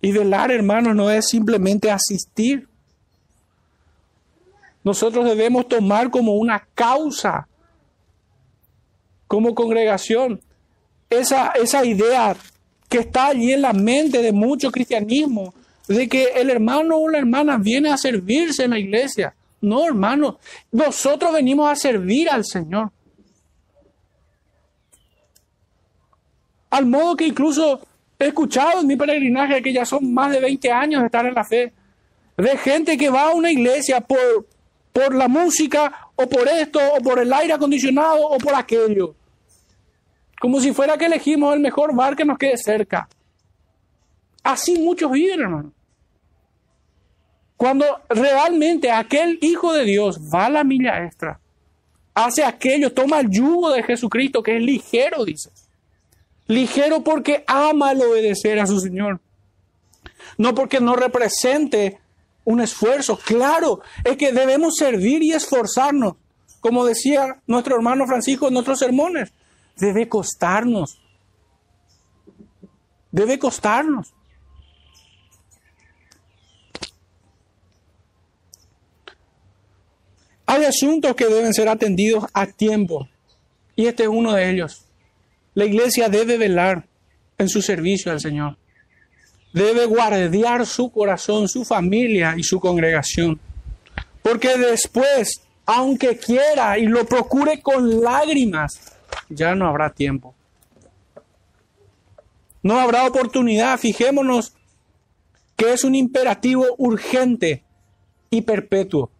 [0.00, 2.68] Y velar, hermanos, no es simplemente asistir.
[4.86, 7.48] Nosotros debemos tomar como una causa,
[9.26, 10.40] como congregación,
[11.10, 12.36] esa, esa idea
[12.88, 15.52] que está allí en la mente de mucho cristianismo,
[15.88, 19.34] de que el hermano o la hermana viene a servirse en la iglesia.
[19.60, 20.38] No, hermano,
[20.70, 22.92] nosotros venimos a servir al Señor.
[26.70, 27.80] Al modo que incluso
[28.20, 31.34] he escuchado en mi peregrinaje, que ya son más de 20 años de estar en
[31.34, 31.72] la fe,
[32.36, 34.46] de gente que va a una iglesia por,
[34.96, 39.14] por la música, o por esto, o por el aire acondicionado, o por aquello.
[40.40, 43.06] Como si fuera que elegimos el mejor bar que nos quede cerca.
[44.42, 45.70] Así muchos viven, hermano.
[47.58, 51.40] Cuando realmente aquel Hijo de Dios va a la milla extra,
[52.14, 55.50] hace aquello, toma el yugo de Jesucristo, que es ligero, dice.
[56.46, 59.20] Ligero porque ama el obedecer a su Señor.
[60.38, 62.00] No porque no represente
[62.46, 63.18] un esfuerzo.
[63.18, 66.14] Claro, es que debemos servir y esforzarnos.
[66.60, 69.32] Como decía nuestro hermano Francisco en nuestros sermones,
[69.76, 70.98] debe costarnos.
[73.10, 74.14] Debe costarnos.
[80.46, 83.08] Hay asuntos que deben ser atendidos a tiempo
[83.74, 84.86] y este es uno de ellos.
[85.54, 86.86] La iglesia debe velar
[87.38, 88.56] en su servicio al Señor.
[89.56, 93.40] Debe guardiar su corazón, su familia y su congregación.
[94.20, 98.78] Porque después, aunque quiera y lo procure con lágrimas,
[99.30, 100.34] ya no habrá tiempo.
[102.62, 103.78] No habrá oportunidad.
[103.78, 104.52] Fijémonos
[105.56, 107.64] que es un imperativo urgente
[108.28, 109.10] y perpetuo.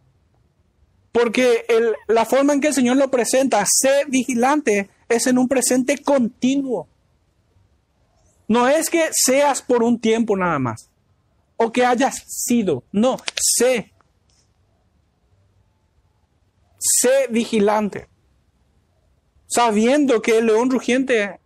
[1.12, 1.64] Porque
[2.08, 6.88] la forma en que el Señor lo presenta, sé vigilante, es en un presente continuo.
[8.48, 10.90] No es que seas por un tiempo nada más,
[11.56, 13.92] o que hayas sido, no, sé.
[16.78, 18.08] Sé vigilante,
[19.46, 21.40] sabiendo que el león rugiente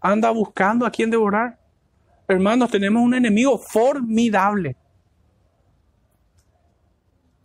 [0.00, 1.58] anda buscando a quien devorar.
[2.26, 4.76] Hermanos, tenemos un enemigo formidable.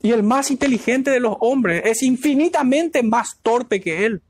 [0.01, 4.21] Y el más inteligente de los hombres es infinitamente más torpe que él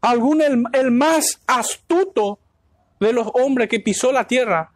[0.00, 2.38] algún el, más astuto
[2.98, 4.72] de los hombres que pisó la tierra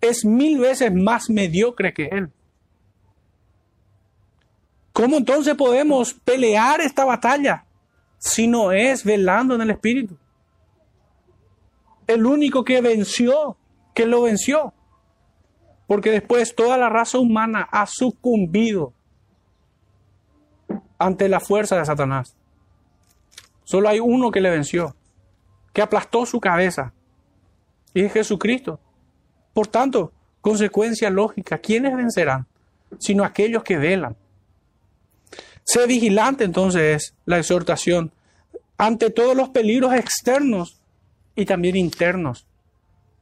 [0.00, 2.30] es mil veces más mediocre que él.
[4.92, 7.64] ¿Cómo entonces podemos pelear esta batalla
[8.18, 10.16] si no es velando en el Espíritu?
[12.06, 13.56] El único que venció,
[13.94, 14.72] que lo venció.
[15.86, 18.92] Porque después toda la raza humana ha sucumbido
[20.98, 22.36] ante la fuerza de Satanás.
[23.64, 24.94] Solo hay uno que le venció,
[25.72, 26.92] que aplastó su cabeza,
[27.92, 28.80] y es Jesucristo.
[29.52, 32.46] Por tanto, consecuencia lógica, ¿quiénes vencerán?
[32.98, 34.16] Sino aquellos que velan.
[35.64, 38.12] Sé vigilante entonces es la exhortación
[38.76, 40.80] ante todos los peligros externos
[41.34, 42.46] y también internos.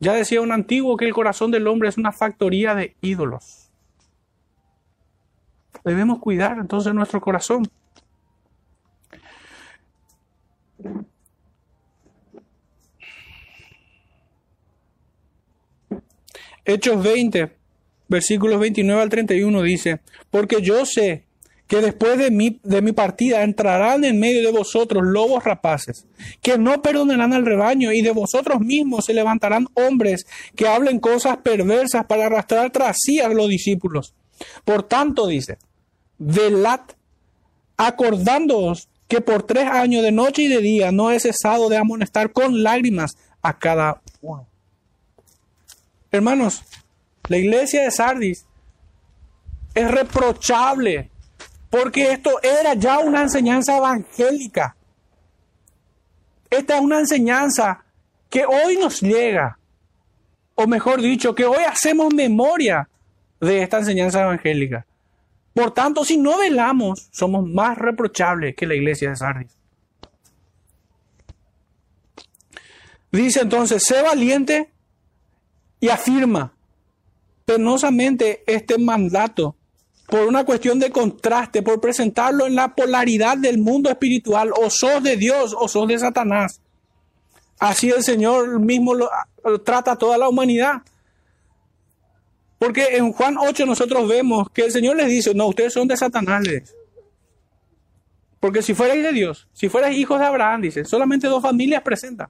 [0.01, 3.71] Ya decía un antiguo que el corazón del hombre es una factoría de ídolos.
[5.85, 7.69] Debemos cuidar entonces nuestro corazón.
[16.65, 17.51] Hechos 20,
[18.09, 21.25] versículos 29 al 31 dice, porque yo sé
[21.67, 26.07] que después de mi, de mi partida entrarán en medio de vosotros lobos rapaces,
[26.43, 31.39] que no perdonarán al rebaño, y de vosotros mismos se levantarán hombres que hablen cosas
[31.39, 34.15] perversas para arrastrar tras sí a los discípulos.
[34.65, 35.57] Por tanto, dice,
[36.19, 36.81] velad,
[37.77, 42.33] acordándoos que por tres años de noche y de día no he cesado de amonestar
[42.33, 44.47] con lágrimas a cada uno.
[46.11, 46.63] Hermanos,
[47.29, 48.47] la iglesia de Sardis
[49.75, 51.11] es reprochable,
[51.69, 54.77] porque esto era ya una enseñanza evangélica.
[56.49, 57.85] Esta es una enseñanza
[58.31, 59.59] que hoy nos llega,
[60.55, 62.89] o mejor dicho, que hoy hacemos memoria
[63.43, 64.87] de esta enseñanza evangélica.
[65.55, 69.57] Por tanto, si no velamos, somos más reprochables que la iglesia de Sardis.
[73.11, 74.71] Dice entonces, sé valiente
[75.81, 76.55] y afirma
[77.45, 79.57] penosamente este mandato
[80.07, 85.03] por una cuestión de contraste, por presentarlo en la polaridad del mundo espiritual, o sos
[85.03, 86.61] de Dios o sos de Satanás.
[87.59, 89.09] Así el Señor mismo lo,
[89.65, 90.83] trata a toda la humanidad.
[92.63, 95.97] Porque en Juan 8 nosotros vemos que el Señor les dice, no, ustedes son de
[95.97, 96.45] Satanás.
[98.39, 102.29] Porque si fuerais de Dios, si fuerais hijos de Abraham, dice, solamente dos familias presentan.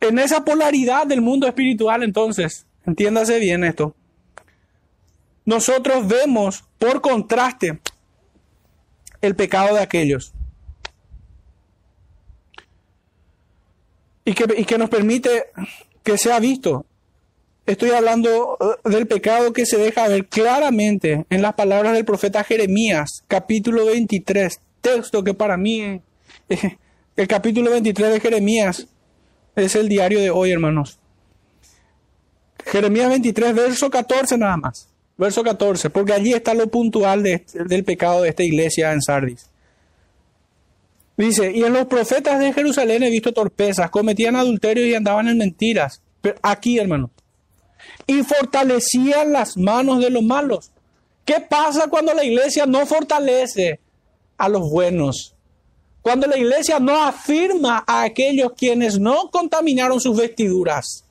[0.00, 3.96] En esa polaridad del mundo espiritual, entonces, entiéndase bien esto,
[5.46, 7.80] nosotros vemos por contraste
[9.22, 10.34] el pecado de aquellos.
[14.26, 15.44] Y que, y que nos permite
[16.02, 16.84] que sea visto.
[17.64, 22.42] Estoy hablando eh, del pecado que se deja ver claramente en las palabras del profeta
[22.42, 26.00] Jeremías, capítulo 23, texto que para mí, eh,
[27.16, 28.88] el capítulo 23 de Jeremías
[29.54, 30.98] es el diario de hoy, hermanos.
[32.64, 34.88] Jeremías 23, verso 14 nada más.
[35.16, 39.50] Verso 14, porque allí está lo puntual del pecado de esta iglesia en Sardis.
[41.16, 45.38] Dice, y en los profetas de Jerusalén he visto torpezas, cometían adulterio y andaban en
[45.38, 46.02] mentiras.
[46.20, 47.10] Pero aquí, hermano.
[48.06, 50.70] Y fortalecían las manos de los malos.
[51.24, 53.80] ¿Qué pasa cuando la iglesia no fortalece
[54.36, 55.34] a los buenos?
[56.02, 61.04] Cuando la iglesia no afirma a aquellos quienes no contaminaron sus vestiduras.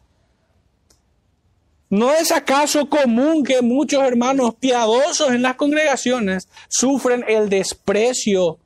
[1.90, 8.60] ¿No es acaso común que muchos hermanos piadosos en las congregaciones sufren el desprecio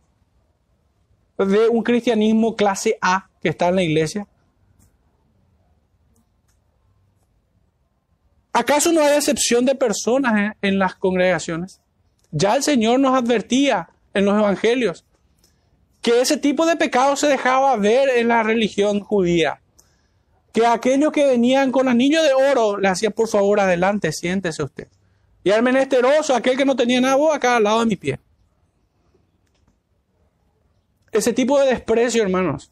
[1.38, 4.28] de un cristianismo clase A que está en la iglesia?
[8.58, 11.82] ¿Acaso no hay excepción de personas en, las congregaciones?
[12.32, 15.04] Ya el Señor nos advertía en los evangelios
[16.02, 19.60] que ese tipo de pecado se dejaba ver en la religión judía
[20.54, 24.88] que aquellos que venían con anillo de oro le hacían por favor adelante, siéntese usted.
[25.44, 28.22] Y al menesteroso, aquel que no tenía nada, vos acá al lado de mi pie.
[31.12, 32.72] Ese tipo de desprecio, hermanos.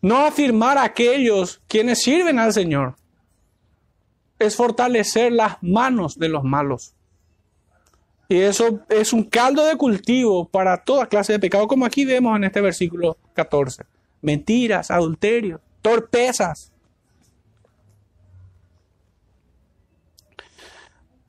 [0.00, 2.96] No afirmar a aquellos quienes sirven al Señor.
[4.38, 6.94] Es fortalecer las manos de los malos.
[8.28, 12.36] Y eso es un caldo de cultivo para toda clase de pecado, como aquí vemos
[12.36, 13.84] en este versículo 14.
[14.20, 16.72] Mentiras, adulterios torpezas.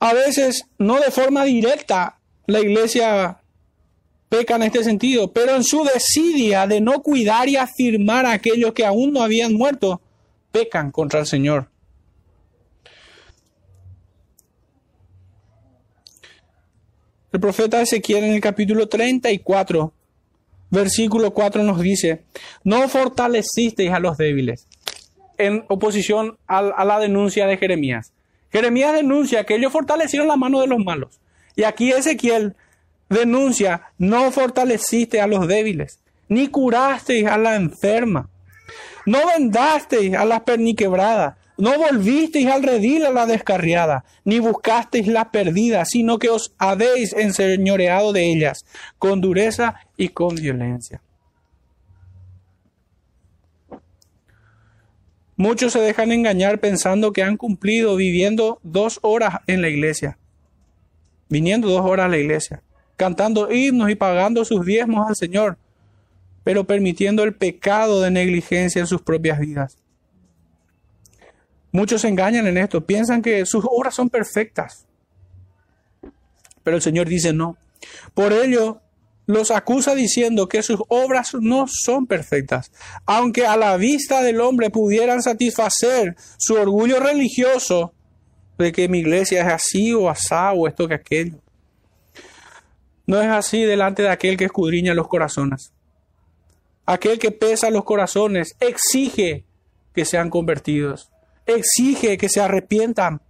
[0.00, 3.40] A veces, no de forma directa, la iglesia
[4.28, 8.72] peca en este sentido, pero en su desidia de no cuidar y afirmar a aquellos
[8.72, 10.00] que aún no habían muerto,
[10.50, 11.68] pecan contra el Señor.
[17.32, 19.92] El profeta Ezequiel en el capítulo 34
[20.70, 22.22] versículo 4 nos dice,
[22.64, 24.66] no fortalecisteis a los débiles,
[25.36, 28.12] en oposición a, la denuncia de Jeremías.
[28.50, 31.20] Jeremías denuncia que ellos fortalecieron la mano de los malos.
[31.54, 32.54] Y aquí Ezequiel
[33.08, 38.28] denuncia, no fortaleciste a los débiles, ni curasteis a la enferma,
[39.06, 45.32] no vendasteis a las perniquebradas, no volvisteis al redil a la descarriada, ni buscasteis la
[45.32, 48.64] perdida, sino que os habéis enseñoreado de ellas,
[48.98, 51.02] con dureza y con violencia.
[55.36, 60.16] Muchos se dejan engañar pensando que han cumplido viviendo dos horas en la iglesia,
[61.28, 62.62] viniendo dos horas a la iglesia,
[62.96, 65.58] cantando himnos y pagando sus diezmos al Señor,
[66.44, 69.76] pero permitiendo el pecado de negligencia en sus propias vidas.
[71.70, 74.86] Muchos se engañan en esto, piensan que sus obras son perfectas.
[76.62, 77.56] Pero el Señor dice no.
[78.14, 78.80] Por ello,
[79.26, 82.72] los acusa diciendo que sus obras no son perfectas,
[83.04, 87.92] aunque a la vista del hombre pudieran satisfacer su orgullo religioso
[88.56, 91.38] de que mi iglesia es así o asá o esto que aquello.
[93.06, 95.72] No es así delante de aquel que escudriña los corazones.
[96.86, 99.44] Aquel que pesa los corazones exige
[99.94, 101.10] que sean convertidos
[101.48, 103.20] exige que se arrepientan.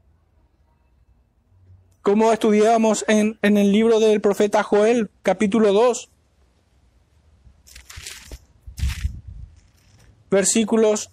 [2.02, 6.10] Como estudiábamos en, en el libro del profeta Joel, capítulo 2,
[10.30, 11.10] versículos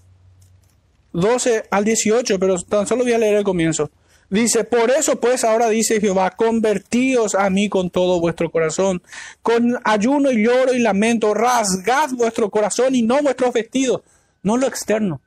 [1.13, 3.89] 12 al 18, pero tan solo voy a leer el comienzo.
[4.29, 9.03] Dice, por eso pues ahora dice Jehová, convertíos a mí con todo vuestro corazón,
[9.43, 14.01] con ayuno y lloro y lamento, rasgad vuestro corazón y no vuestros vestidos,
[14.41, 15.21] no lo externo,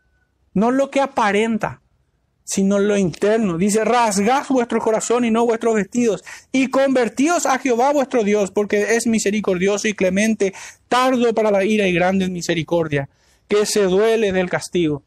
[0.54, 1.82] no lo que aparenta,
[2.44, 3.58] sino lo interno.
[3.58, 8.96] Dice, rasgad vuestro corazón y no vuestros vestidos, y convertíos a Jehová vuestro Dios, porque
[8.96, 10.54] es misericordioso y clemente,
[10.88, 13.08] tardo para la ira y grande en misericordia,
[13.48, 15.02] que se duele del castigo.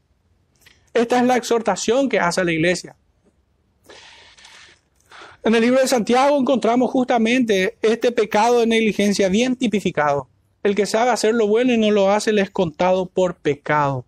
[0.94, 2.96] Esta es la exhortación que hace la iglesia.
[5.44, 10.28] En el libro de Santiago encontramos justamente este pecado de negligencia bien tipificado.
[10.62, 14.06] El que sabe hacer lo bueno y no lo hace le es contado por pecado.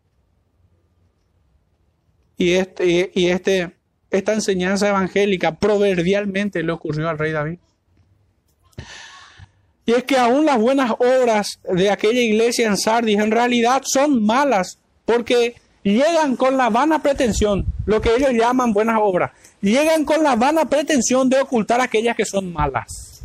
[2.38, 3.72] Y, este, y este,
[4.10, 7.60] esta enseñanza evangélica proverbialmente le ocurrió al rey David.
[9.86, 14.24] Y es que aún las buenas obras de aquella iglesia en Sardis en realidad son
[14.24, 19.32] malas porque llegan con la vana pretensión, lo que ellos llaman buenas obras
[19.64, 23.22] llegan con la vana pretensión de ocultar aquellas que son malas.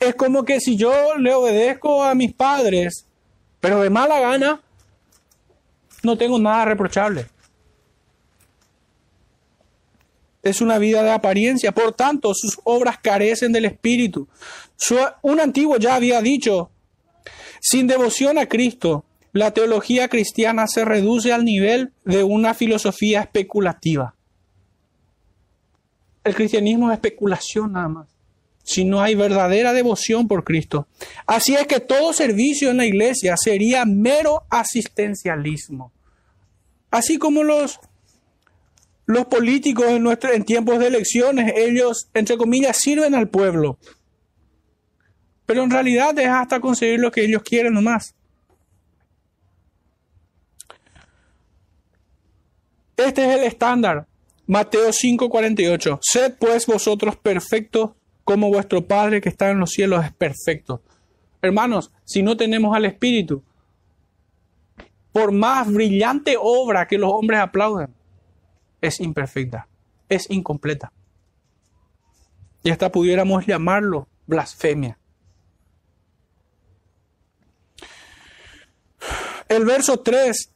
[0.00, 3.06] Es como que si yo le obedezco a mis padres,
[3.60, 4.60] pero de mala gana,
[6.02, 7.26] no tengo nada reprochable.
[10.42, 14.28] Es una vida de apariencia, por tanto sus obras carecen del espíritu.
[15.22, 16.70] un antiguo ya había dicho,
[17.60, 24.14] sin devoción a Cristo, la teología cristiana se reduce al nivel de una filosofía especulativa.
[26.24, 28.08] El cristianismo es especulación nada más,
[28.62, 30.86] si no hay verdadera devoción por Cristo.
[31.26, 35.92] Así es que todo servicio en la iglesia sería mero asistencialismo.
[36.90, 37.80] Así como los,
[39.06, 43.78] los políticos en, en tiempos de elecciones, ellos, entre comillas, sirven al pueblo.
[45.46, 48.14] Pero en realidad es hasta conseguir lo que ellos quieren nomás.
[52.96, 54.06] Este es el estándar.
[54.46, 55.98] Mateo 5:48.
[56.02, 57.92] Sed pues vosotros perfectos
[58.24, 60.82] como vuestro Padre que está en los cielos es perfecto.
[61.40, 63.42] Hermanos, si no tenemos al Espíritu,
[65.12, 67.88] por más brillante obra que los hombres aplauden,
[68.80, 69.68] es imperfecta,
[70.08, 70.92] es incompleta.
[72.62, 74.98] Y hasta pudiéramos llamarlo blasfemia.
[79.48, 80.50] El verso 3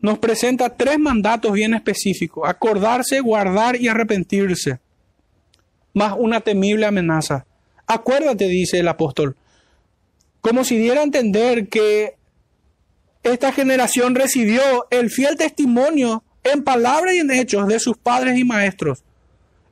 [0.00, 4.80] nos presenta tres mandatos bien específicos, acordarse, guardar y arrepentirse,
[6.00, 7.44] más una temible amenaza.
[7.86, 9.36] Acuérdate, dice el apóstol,
[10.40, 12.16] como si diera a entender que
[13.22, 18.44] esta generación recibió el fiel testimonio en palabras y en hechos de sus padres y
[18.44, 19.04] maestros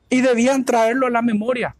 [0.07, 1.75] y debían traerlo a la memoria.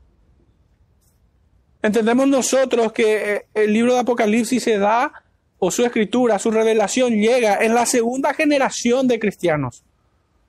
[1.83, 5.11] Entendemos nosotros que el libro de Apocalipsis se da
[5.59, 9.83] o su escritura, su revelación llega en la segunda generación de cristianos,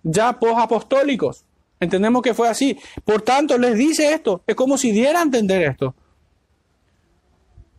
[0.03, 1.45] ya posapostólicos.
[1.81, 2.79] Entendemos que fue así.
[3.05, 5.95] Por tanto, les dice esto, es como si diera a entender esto,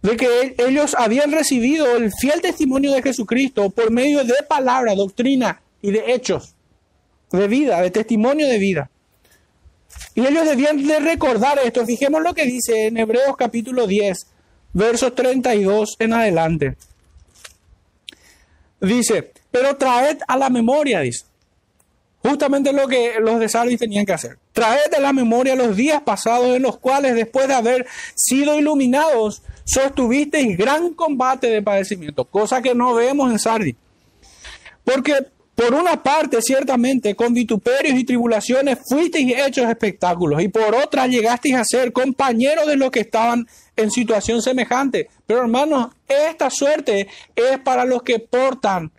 [0.02, 5.62] de que ellos habían recibido el fiel testimonio de Jesucristo por medio de palabra, doctrina
[5.84, 6.56] y de hechos,
[7.32, 8.90] de vida, de testimonio de vida.
[10.16, 11.86] Y ellos debían de recordar esto.
[11.86, 14.18] Fijemos lo que dice en Hebreos capítulo 10,
[14.74, 16.76] versos 32 en adelante.
[18.80, 21.31] Dice, pero traed a la memoria, dice.
[22.24, 24.38] Justamente lo que los de Sardis tenían que hacer.
[24.52, 29.42] Traed a la memoria los días pasados en los cuales después de haber sido iluminados,
[29.66, 33.76] sostuvisteis gran combate de padecimiento, cosa que no vemos en Sardis.
[34.84, 35.14] Porque
[35.56, 41.56] por una parte, ciertamente, con vituperios y tribulaciones fuisteis hechos espectáculos, y por otra llegasteis
[41.56, 45.10] a ser compañeros de los que estaban en situación semejante.
[45.28, 48.92] Pero hermanos, esta suerte es para los que portan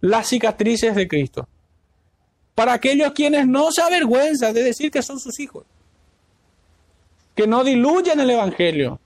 [0.00, 1.48] las cicatrices de Cristo.
[2.54, 5.64] Para aquellos quienes no se avergüenzan de decir que son sus hijos.
[7.34, 9.00] Que no diluyen el Evangelio.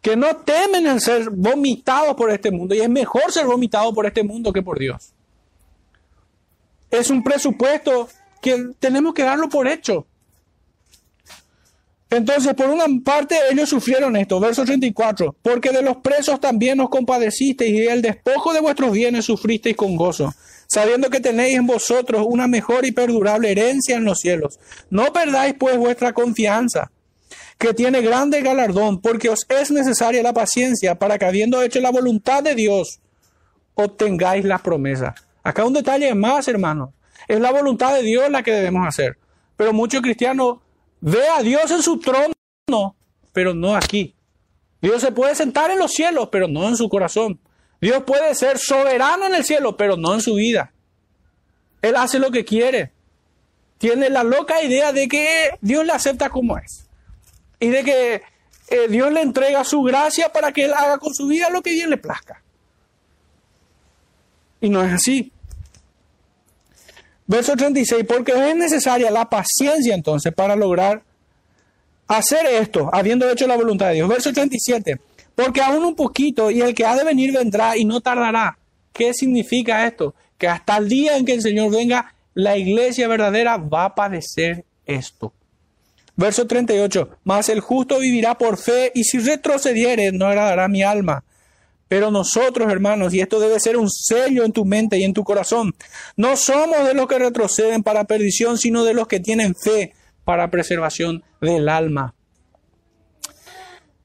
[0.00, 2.74] Que no temen en ser vomitados por este mundo.
[2.74, 5.12] Y es mejor ser vomitado por este mundo que por Dios.
[6.90, 8.08] Es un presupuesto
[8.40, 10.06] que tenemos que darlo por hecho.
[12.12, 16.90] Entonces, por una parte, ellos sufrieron esto, verso 34, porque de los presos también os
[16.90, 20.34] compadecisteis y del despojo de vuestros bienes sufristeis con gozo,
[20.66, 24.58] sabiendo que tenéis en vosotros una mejor y perdurable herencia en los cielos.
[24.90, 26.90] No perdáis pues vuestra confianza,
[27.58, 31.90] que tiene grande galardón, porque os es necesaria la paciencia para que habiendo hecho la
[31.90, 33.00] voluntad de Dios,
[33.74, 35.14] obtengáis la promesa.
[35.42, 36.90] Acá un detalle más, hermanos.
[37.28, 39.16] Es la voluntad de Dios la que debemos hacer.
[39.56, 40.58] Pero muchos cristianos
[41.04, 42.94] Ve a Dios en su trono,
[43.32, 44.14] pero no aquí.
[44.80, 47.40] Dios se puede sentar en los cielos, pero no en su corazón.
[47.82, 50.72] Dios puede ser soberano en el cielo, pero no en su vida.
[51.82, 52.92] Él hace lo que quiere.
[53.78, 56.86] Tiene la loca idea de que Dios le acepta como es.
[57.58, 58.22] Y de que
[58.68, 61.72] eh, Dios le entrega su gracia para que Él haga con su vida lo que
[61.72, 62.40] bien le plazca.
[64.60, 65.32] Y no es así.
[67.26, 71.02] Verso 36, porque es necesaria la paciencia entonces para lograr
[72.06, 74.08] hacer esto, habiendo hecho la voluntad de Dios.
[74.08, 75.00] Verso 37,
[75.34, 78.58] porque aún un poquito y el que ha de venir vendrá y no tardará.
[78.92, 80.14] ¿Qué significa esto?
[80.38, 84.64] Que hasta el día en que el Señor venga, la iglesia verdadera va a padecer
[84.86, 85.32] esto.
[86.14, 91.24] Verso 38, mas el justo vivirá por fe y si retrocediere no agradará mi alma.
[91.88, 95.24] Pero nosotros, hermanos, y esto debe ser un sello en tu mente y en tu
[95.24, 95.74] corazón,
[96.16, 99.92] no somos de los que retroceden para perdición, sino de los que tienen fe
[100.24, 102.14] para preservación del alma.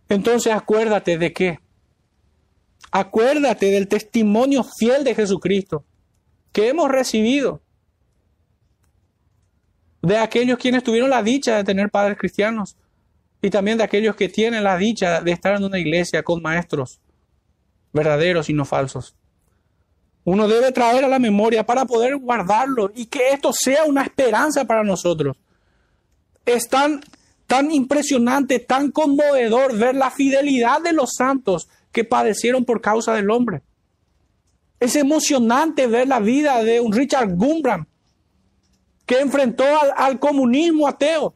[0.10, 1.60] Entonces acuérdate de qué.
[2.91, 5.84] Acuérdate del testimonio fiel de Jesucristo
[6.51, 7.62] que hemos recibido
[10.01, 12.78] de aquellos quienes tuvieron la dicha de tener padres cristianos
[13.41, 16.99] y también de aquellos que tienen la dicha de estar en una iglesia con maestros
[17.93, 19.16] verdaderos y no falsos.
[20.24, 24.66] Uno debe traer a la memoria para poder guardarlo y que esto sea una esperanza
[24.66, 25.38] para nosotros.
[26.45, 26.68] Es
[27.48, 33.32] tan, impresionante, tan conmovedor ver la fidelidad de los santos que padecieron por causa del
[33.32, 33.64] hombre.
[34.80, 37.88] Es emocionante ver la vida de un Richard Gumbram
[39.06, 39.64] que enfrentó
[39.95, 41.34] al, comunismo ateo.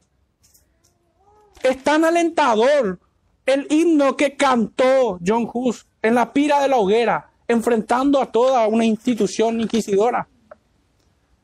[1.63, 2.99] Es tan alentador
[3.45, 8.67] el himno que cantó John Hus en la pira de la hoguera, enfrentando a toda
[8.67, 10.27] una institución inquisidora.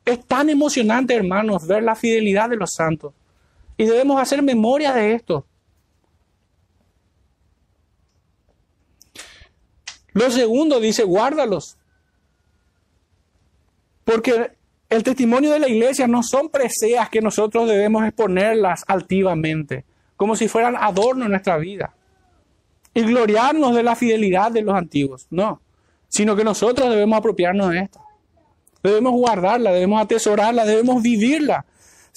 [0.04, 3.14] Es tan emocionante, hermanos, ver la fidelidad de los santos.
[3.78, 5.46] Y debemos hacer memoria de esto.
[10.12, 11.78] Lo segundo dice, guárdalos.
[14.04, 14.50] Porque
[14.88, 19.84] el testimonio de la iglesia no son preseas que nosotros debemos exponerlas altivamente,
[20.16, 21.94] como si fueran adorno en nuestra vida.
[22.94, 25.28] Y gloriarnos de la fidelidad de los antiguos.
[25.30, 25.60] No,
[26.08, 28.00] sino que nosotros debemos apropiarnos de esto.
[28.82, 31.64] Debemos guardarla, debemos atesorarla, debemos vivirla.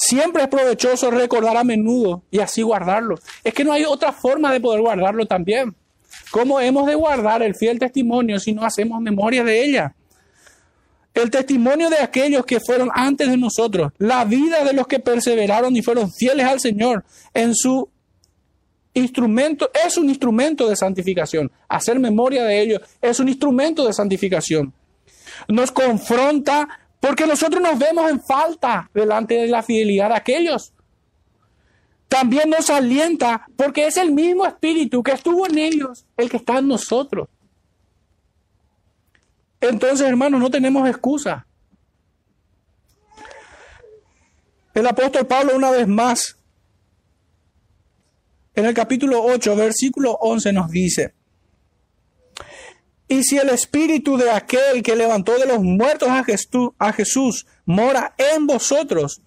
[0.03, 3.19] Siempre es provechoso recordar a menudo y así guardarlo.
[3.43, 5.75] Es que no hay otra forma de poder guardarlo también.
[6.31, 9.93] ¿Cómo hemos de guardar el fiel testimonio si no hacemos memoria de ella?
[11.13, 15.75] El testimonio de aquellos que fueron antes de nosotros, la vida de los que perseveraron
[15.77, 17.87] y fueron fieles al Señor en su
[18.95, 21.51] instrumento, es un instrumento de santificación.
[21.69, 24.73] Hacer memoria de ello es un instrumento de santificación.
[25.47, 30.71] Nos confronta porque nosotros nos vemos en falta delante de la fidelidad de aquellos.
[32.07, 36.59] También nos alienta porque es el mismo espíritu que estuvo en ellos, el que está
[36.59, 37.27] en nosotros.
[39.59, 41.47] Entonces, hermanos, no tenemos excusa.
[44.73, 46.37] El apóstol Pablo una vez más,
[48.53, 51.15] en el capítulo 8, versículo 11 nos dice,
[53.11, 58.47] y si el espíritu de aquel que levantó de los muertos a Jesús, mora en
[58.47, 59.21] vosotros,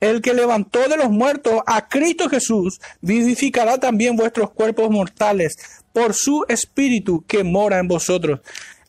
[0.00, 5.56] el que levantó de los muertos a Cristo Jesús, vivificará también vuestros cuerpos mortales
[5.92, 8.40] por su espíritu que mora en vosotros.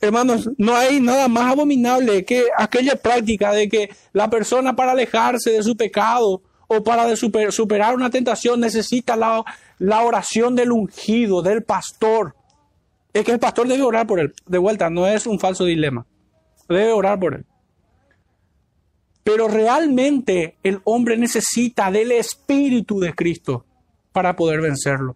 [0.01, 5.51] Hermanos, no hay nada más abominable que aquella práctica de que la persona para alejarse
[5.51, 9.43] de su pecado o para superar una tentación necesita la,
[9.77, 12.33] la oración del ungido, del pastor
[13.13, 14.33] es que el pastor debe orar por él.
[14.45, 16.05] De vuelta, no es un falso dilema.
[16.67, 17.45] Debe orar por él.
[19.23, 23.65] Pero realmente el hombre necesita del Espíritu de Cristo
[24.11, 25.15] para poder vencerlo.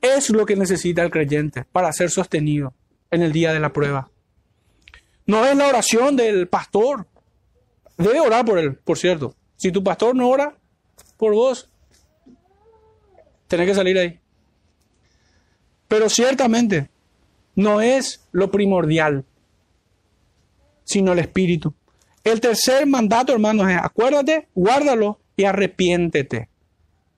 [0.00, 2.72] Es lo que necesita el creyente para ser sostenido
[3.10, 4.10] en el día de la prueba.
[5.26, 7.06] No es la oración del pastor.
[7.96, 9.34] Debe orar por él, por cierto.
[9.56, 10.56] Si tu pastor no ora
[11.18, 11.68] por vos,
[13.46, 14.20] tenés que salir ahí.
[15.90, 16.88] Pero ciertamente
[17.56, 19.24] no es lo primordial,
[20.84, 21.74] sino el espíritu.
[22.22, 26.48] El tercer mandato, hermanos, es acuérdate, guárdalo y arrepiéntete.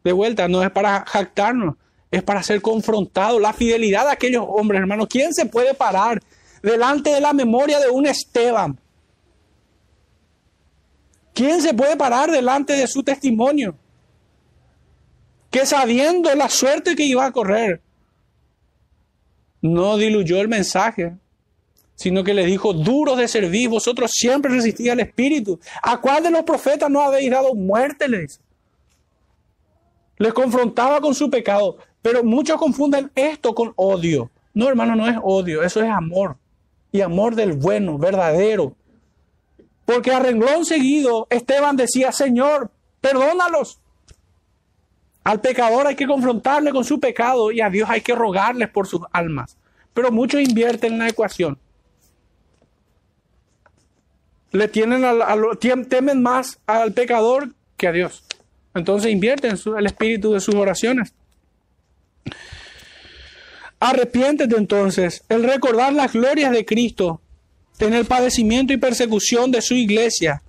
[0.03, 1.75] De vuelta, no es para jactarnos,
[2.11, 3.39] es para ser confrontado.
[3.39, 5.09] La fidelidad de aquellos hombres, hermanos.
[5.11, 6.23] ¿Quién se puede parar
[6.63, 8.81] delante de la memoria de un Esteban?
[11.35, 13.77] ¿Quién se puede parar delante de su testimonio?
[15.51, 17.83] Que sabiendo la suerte que iba a correr,
[19.63, 21.15] no diluyó el mensaje,
[21.95, 25.59] sino que le dijo, duros de servir, vosotros siempre resistís al Espíritu.
[25.83, 28.09] ¿A cuál de los profetas no habéis dado muerte?
[28.09, 28.41] Les,
[30.19, 34.31] les confrontaba con su pecado, pero muchos confunden esto con odio.
[34.53, 36.37] No, hermano, no es odio, eso es amor.
[36.91, 38.75] Y amor del bueno, verdadero.
[39.85, 43.79] Porque a renglón seguido Esteban decía, Señor, perdónalos.
[45.25, 48.87] Al pecador hay que confrontarle con su pecado y a Dios hay que rogarles por
[48.89, 49.57] sus almas.
[49.95, 51.59] Pero muchos invierten en la ecuación.
[54.51, 55.05] Le tienen
[55.89, 58.25] temen más al pecador que a Dios.
[58.75, 61.15] Entonces invierten el espíritu de sus oraciones.
[63.81, 65.25] Arrepiéntete entonces.
[65.29, 67.21] El recordar las glorias de Cristo
[67.79, 70.43] en el padecimiento y persecución de su iglesia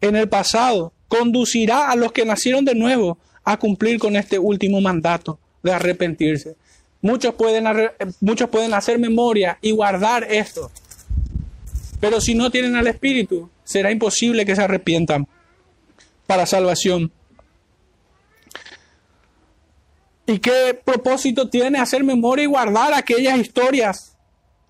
[0.00, 3.18] en el pasado conducirá a los que nacieron de nuevo
[3.50, 6.54] a cumplir con este último mandato de arrepentirse.
[7.00, 7.64] Muchos pueden,
[8.20, 10.70] muchos pueden hacer memoria y guardar esto,
[11.98, 15.26] pero si no tienen al Espíritu, será imposible que se arrepientan
[16.26, 17.10] para salvación.
[20.26, 24.14] ¿Y qué propósito tiene hacer memoria y guardar aquellas historias,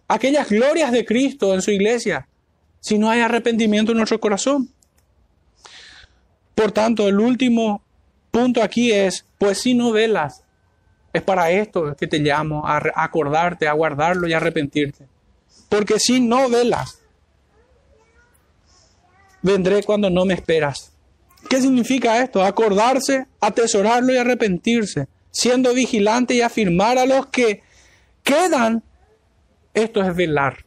[0.07, 2.29] aquellas glorias de Cristo en su iglesia,
[2.79, 4.73] si no hay arrepentimiento en nuestro corazón?
[6.55, 7.83] Por tanto, el último
[8.41, 10.45] punto aquí es, pues si no velas,
[11.13, 15.07] es para esto que te llamo, a acordarte, a guardarlo y a arrepentirte.
[15.69, 17.01] Porque si no velas,
[19.43, 20.93] vendré cuando no me esperas.
[21.49, 22.43] ¿Qué significa esto?
[22.43, 27.63] Acordarse, atesorarlo y arrepentirse, siendo vigilante y afirmar a los que
[28.23, 28.83] quedan.
[29.75, 30.65] Esto es velar.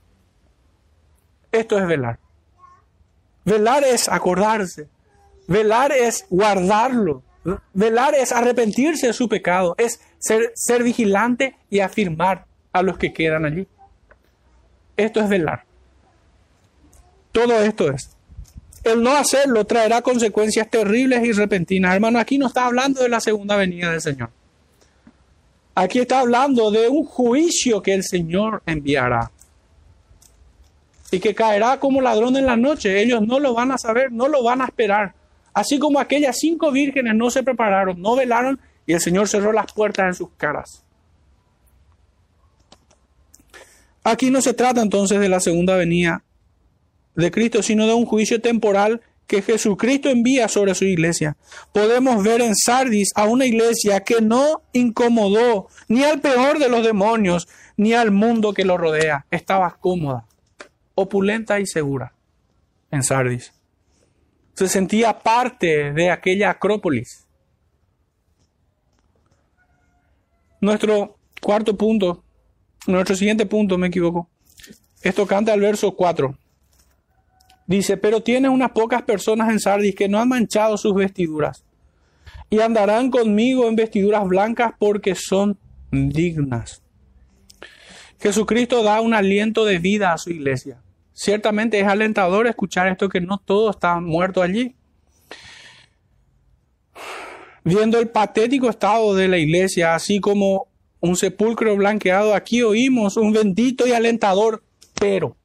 [1.51, 2.19] Esto es velar.
[3.45, 4.87] Velar es acordarse.
[5.47, 7.23] Velar es guardarlo.
[7.73, 13.13] Velar es arrepentirse de su pecado, es ser, ser vigilante y afirmar a los que
[13.13, 13.67] quedan allí.
[14.95, 15.63] Esto es velar.
[17.31, 18.15] Todo esto es.
[18.83, 21.95] El no hacerlo traerá consecuencias terribles y repentinas.
[21.95, 24.29] Hermano, aquí no está hablando de la segunda venida del Señor.
[25.75, 29.31] Aquí está hablando de un juicio que el Señor enviará.
[31.11, 33.01] Y que caerá como ladrón en la noche.
[33.01, 35.13] Ellos no lo van a saber, no lo van a esperar.
[35.53, 39.71] Así como aquellas cinco vírgenes no se prepararon, no velaron y el Señor cerró las
[39.73, 40.83] puertas en sus caras.
[44.03, 46.23] Aquí no se trata entonces de la segunda venida
[47.15, 51.37] de Cristo, sino de un juicio temporal que Jesucristo envía sobre su iglesia.
[51.71, 56.83] Podemos ver en Sardis a una iglesia que no incomodó ni al peor de los
[56.83, 57.47] demonios,
[57.77, 59.25] ni al mundo que lo rodea.
[59.29, 60.25] Estaba cómoda,
[60.95, 62.13] opulenta y segura
[62.89, 63.53] en Sardis
[64.53, 67.25] se sentía parte de aquella acrópolis.
[70.59, 72.23] Nuestro cuarto punto,
[72.87, 74.29] nuestro siguiente punto, me equivoco.
[75.01, 76.37] Esto canta el verso 4.
[77.65, 81.63] Dice, pero tiene unas pocas personas en Sardis que no han manchado sus vestiduras
[82.49, 85.57] y andarán conmigo en vestiduras blancas porque son
[85.91, 86.83] dignas.
[88.19, 90.81] Jesucristo da un aliento de vida a su iglesia.
[91.21, 94.73] Ciertamente es alentador escuchar esto que no todo está muerto allí.
[97.63, 100.69] Viendo el patético estado de la iglesia, así como
[100.99, 104.63] un sepulcro blanqueado, aquí oímos un bendito y alentador
[104.99, 105.37] pero.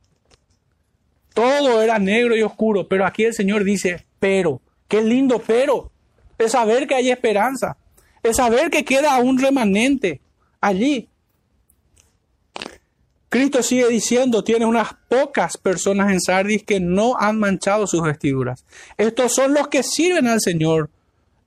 [1.34, 4.62] Todo era negro y oscuro, pero aquí el Señor dice pero.
[4.88, 5.92] Qué lindo pero.
[6.38, 7.76] Es saber que hay esperanza.
[8.22, 10.22] Es saber que queda un remanente
[10.58, 11.10] allí.
[13.28, 18.64] Cristo sigue diciendo, tiene unas pocas personas en Sardis que no han manchado sus vestiduras.
[18.96, 20.90] Estos son los que sirven al Señor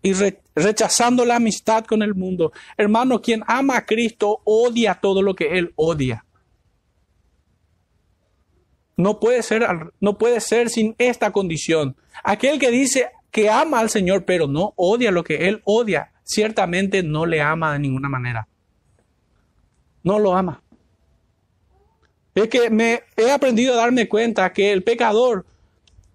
[0.01, 0.13] y
[0.55, 2.51] rechazando la amistad con el mundo.
[2.77, 6.25] Hermano, quien ama a Cristo odia todo lo que Él odia.
[8.97, 9.65] No puede ser,
[10.01, 11.95] no puede ser sin esta condición.
[12.23, 17.03] Aquel que dice que ama al Señor, pero no odia lo que Él odia, ciertamente
[17.03, 18.47] no le ama de ninguna manera.
[20.03, 20.61] No lo ama.
[22.43, 25.45] Es que me he aprendido a darme cuenta que el pecador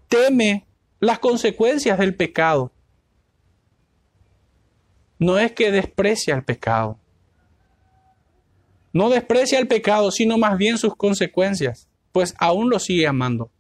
[0.09, 0.67] teme
[0.99, 2.73] las consecuencias del pecado.
[5.19, 6.99] No es que desprecia el pecado.
[8.95, 13.51] No desprecia el pecado, sino más bien sus consecuencias, pues aún lo sigue amando.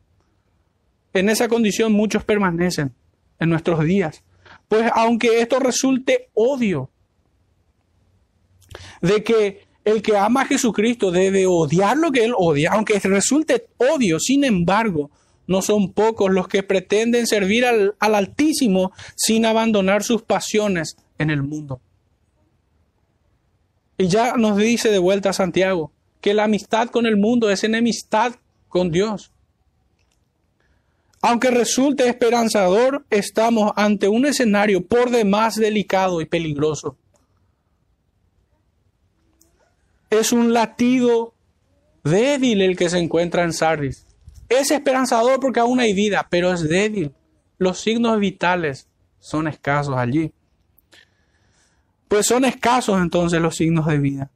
[1.12, 2.94] En esa condición muchos permanecen
[3.40, 4.24] en nuestros días,
[4.68, 6.90] pues aunque esto resulte odio,
[9.02, 13.68] de que el que ama a Jesucristo debe odiar lo que él odia, aunque resulte
[13.76, 15.10] odio, sin embargo,
[15.46, 21.42] no son pocos los que pretenden servir al, Altísimo sin abandonar sus pasiones en el
[21.42, 21.80] mundo.
[23.98, 28.34] Y ya nos dice de vuelta Santiago que la amistad con el mundo es enemistad
[28.68, 29.32] con Dios.
[31.20, 36.96] Aunque resulte esperanzador, estamos ante un escenario por demás delicado y peligroso
[40.18, 41.34] es un latido
[42.02, 44.06] débil el que se encuentra en Sardis.
[44.48, 47.12] Es esperanzador porque aún hay vida, pero es débil.
[47.58, 48.88] Los signos vitales
[49.18, 50.32] son escasos allí.
[52.08, 54.30] Pues son escasos entonces los signos de vida.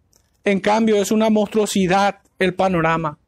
[0.45, 3.19] En cambio, es una monstruosidad el panorama.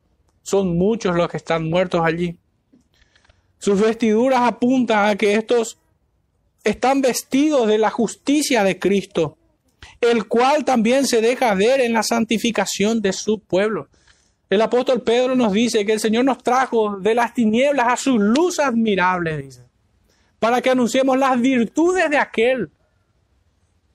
[0.42, 2.38] Son muchos los que están muertos allí.
[3.58, 5.78] Sus vestiduras apuntan a que estos
[6.64, 9.36] están vestidos de la justicia de Cristo,
[10.00, 13.88] el cual también se deja ver en la santificación de su pueblo.
[14.48, 18.18] El apóstol Pedro nos dice que el Señor nos trajo de las tinieblas a su
[18.18, 19.62] luz admirable, dice,
[20.38, 22.70] para que anunciemos las virtudes de aquel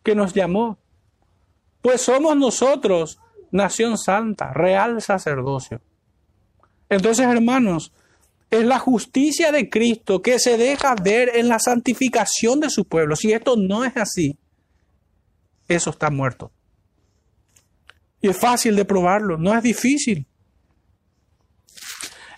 [0.04, 0.78] que nos llamó.
[1.82, 3.20] Pues somos nosotros
[3.52, 5.82] nación santa, real sacerdocio.
[6.90, 7.92] Entonces, hermanos,
[8.50, 13.16] es la justicia de Cristo que se deja ver en la santificación de su pueblo.
[13.16, 14.38] Si esto no es así,
[15.68, 16.52] eso está muerto.
[18.22, 20.26] Y es fácil de probarlo, no es difícil.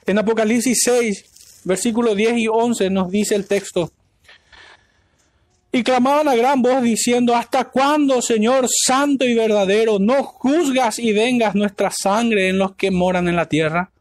[0.06, 3.92] En Apocalipsis 6, versículos 10 y 11 nos dice el texto,
[5.72, 11.12] y clamaban a gran voz diciendo, ¿hasta cuándo, Señor santo y verdadero, no juzgas y
[11.12, 13.92] vengas nuestra sangre en los que moran en la tierra?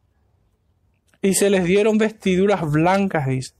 [1.20, 3.55] Y se les dieron vestiduras blancas, dice.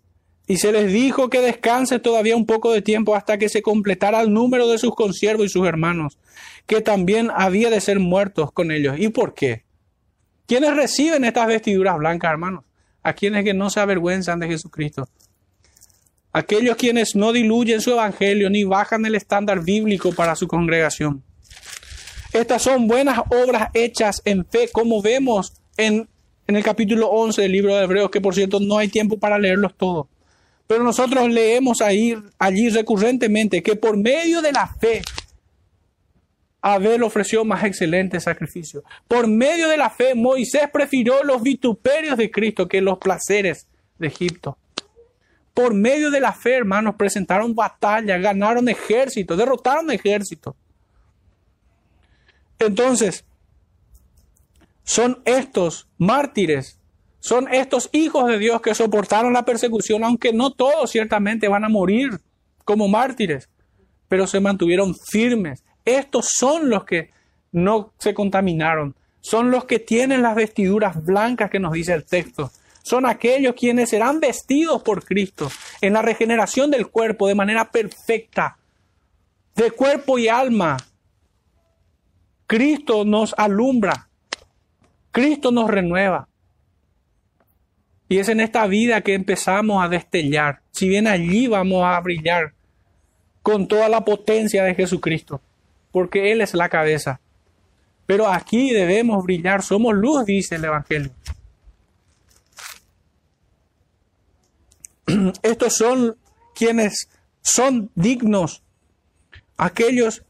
[0.47, 4.20] Y se les dijo que descanse todavía un poco de tiempo hasta que se completara
[4.20, 6.18] el número de sus consiervos y sus hermanos,
[6.66, 8.97] que también había de ser muertos con ellos.
[8.99, 9.64] ¿Y por qué?
[10.47, 12.64] ¿Quiénes reciben estas vestiduras blancas, hermanos?
[13.03, 15.09] A quienes que no se avergüenzan de Jesucristo.
[16.32, 21.24] Aquellos quienes no diluyen su evangelio ni bajan el estándar bíblico para su congregación.
[22.32, 26.09] Estas son buenas obras hechas en fe, como vemos en,
[26.47, 29.38] en el capítulo 11 del libro de Hebreos, que por cierto no hay tiempo para
[29.38, 30.07] leerlos todos.
[30.67, 35.03] Pero nosotros leemos allí recurrentemente que por medio de la fe
[36.61, 38.83] Abel ofreció más excelente sacrificio.
[39.07, 44.09] Por medio de la fe, Moisés prefirió los vituperios de Cristo que los placeres de
[44.09, 44.59] Egipto.
[45.55, 50.57] Por medio de la fe, hermanos, presentaron batalla, ganaron ejército, derrotaron ejército.
[52.59, 53.25] Entonces,
[54.83, 56.81] son estos mártires,
[57.27, 61.68] son estos hijos de Dios que soportaron la persecución, aunque no todos ciertamente van a
[61.68, 62.20] morir
[62.64, 63.49] como mártires,
[64.07, 67.11] pero se mantuvieron firmes, estos son los que
[67.51, 72.53] no se contaminaron, son los que tienen las vestiduras blancas que nos dice el texto.
[72.85, 75.51] Son aquellos quienes serán vestidos por Cristo
[75.81, 78.57] en la regeneración del cuerpo de manera perfecta,
[79.57, 80.77] de cuerpo y alma.
[82.47, 84.09] Cristo nos alumbra,
[85.11, 86.29] Cristo nos renueva.
[88.09, 92.53] Y es en esta vida que empezamos a destellar, si bien allí vamos a brillar
[93.43, 95.41] con toda la potencia de Jesucristo
[95.97, 97.23] porque Él es la cabeza.
[98.05, 101.11] Pero aquí debemos brillar, somos luz, dice el Evangelio.
[105.43, 106.19] Estos son
[106.55, 107.09] quienes
[107.41, 108.63] son dignos,
[109.57, 110.23] aquellos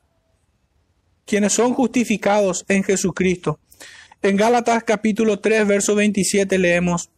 [1.25, 3.59] quienes son justificados en Jesucristo.
[4.23, 7.11] En Gálatas capítulo 3, verso 27 leemos,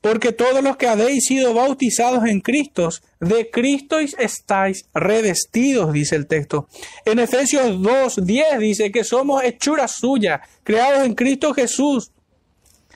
[0.00, 2.88] porque todos los que habéis sido bautizados en Cristo,
[3.20, 6.68] de Cristo estáis revestidos, dice el texto.
[7.04, 12.10] En Efesios 2, 10 dice que somos hechuras suyas, creados en Cristo Jesús,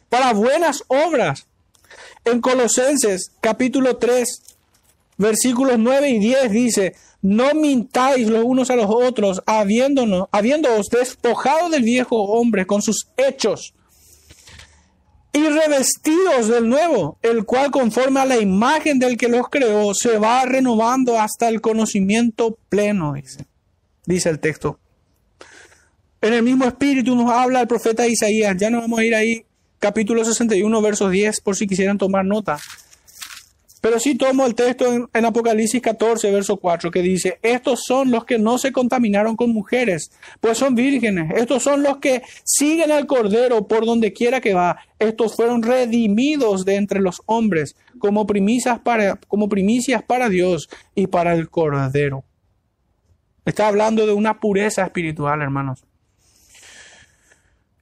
[0.08, 1.46] para buenas obras.
[2.24, 4.26] En Colosenses capítulo 3,
[5.18, 11.68] versículos 9 y 10 dice, no mintáis los unos a los otros, habiéndonos, habiéndoos despojado
[11.68, 13.74] del viejo hombre con sus hechos
[15.34, 20.16] y revestidos del nuevo, el cual conforme a la imagen del que los creó, se
[20.16, 23.44] va renovando hasta el conocimiento pleno, dice,
[24.06, 24.78] dice el texto.
[26.20, 29.44] En el mismo espíritu nos habla el profeta Isaías, ya no vamos a ir ahí,
[29.80, 32.56] capítulo 61, versos 10, por si quisieran tomar nota.
[33.84, 38.24] Pero sí tomo el texto en, Apocalipsis 14, verso 4, que dice, estos son los
[38.24, 41.30] que no se contaminaron con mujeres, pues son vírgenes.
[41.36, 44.78] Estos son los que siguen al Cordero por donde quiera que va.
[44.98, 51.06] Estos fueron redimidos de entre los hombres como primicias para, como primicias para Dios y
[51.08, 52.24] para el Cordero.
[53.44, 55.84] Está hablando de una pureza espiritual, hermanos.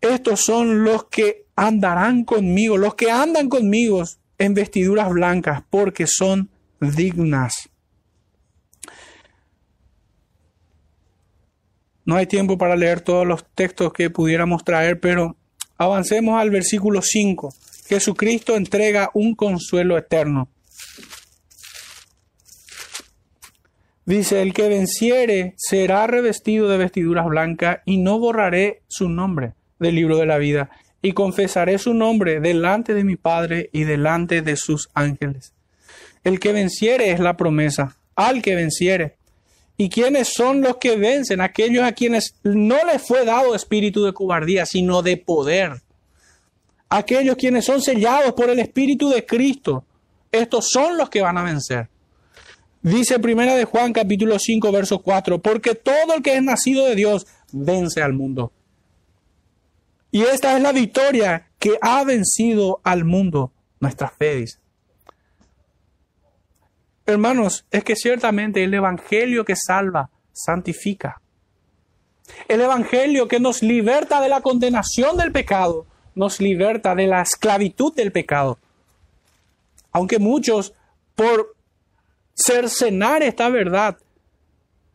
[0.01, 4.03] Estos son los que andarán conmigo, los que andan conmigo
[4.43, 6.51] en vestiduras blancas porque son
[6.81, 7.69] dignas.
[12.05, 15.37] No hay tiempo para leer todos los textos que pudiéramos traer, pero
[15.79, 17.55] avancemos al versículo 5.
[17.87, 20.49] Jesucristo entrega un consuelo eterno.
[24.05, 29.95] Dice, el que venciere será revestido de vestiduras blancas y no borraré su nombre del
[29.95, 30.71] libro de la vida
[31.03, 35.53] y confesaré su nombre delante de mi Padre y delante de sus ángeles.
[36.23, 39.17] El que venciere es la promesa, al que venciere.
[39.77, 41.41] ¿Y quiénes son los que vencen?
[41.41, 45.83] Aquellos a quienes no les fue dado espíritu de cobardía, sino de poder.
[46.89, 49.85] Aquellos quienes son sellados por el espíritu de Cristo.
[50.31, 51.89] Estos son los que van a vencer.
[52.83, 56.95] Dice primera de Juan capítulo 5 verso 4, porque todo el que es nacido de
[56.95, 58.53] Dios vence al mundo.
[60.13, 64.45] Y esta es la victoria que ha vencido al mundo, nuestra fe.
[67.07, 71.21] Hermanos, es que ciertamente el Evangelio que salva, santifica.
[72.47, 77.95] El Evangelio que nos liberta de la condenación del pecado, nos liberta de la esclavitud
[77.95, 78.59] del pecado.
[79.93, 80.75] Aunque muchos,
[81.15, 81.57] por
[82.35, 83.97] cercenar esta verdad,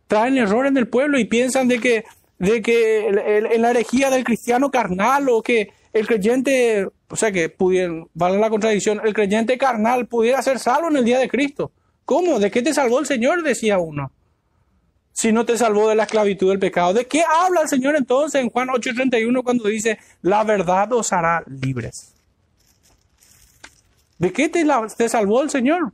[0.07, 2.05] traen error en el pueblo y piensan de que
[2.39, 7.49] de que en la herejía del cristiano carnal o que el creyente, o sea que
[7.49, 11.71] pudiera, vale la contradicción, el creyente carnal pudiera ser salvo en el día de Cristo.
[12.05, 12.39] ¿Cómo?
[12.39, 13.43] ¿De qué te salvó el Señor?
[13.43, 14.11] Decía uno.
[15.11, 16.93] Si no te salvó de la esclavitud del pecado.
[16.93, 21.43] ¿De qué habla el Señor entonces en Juan 8:31 cuando dice, la verdad os hará
[21.47, 22.13] libres?
[24.19, 24.65] ¿De qué te,
[24.95, 25.91] te salvó el Señor?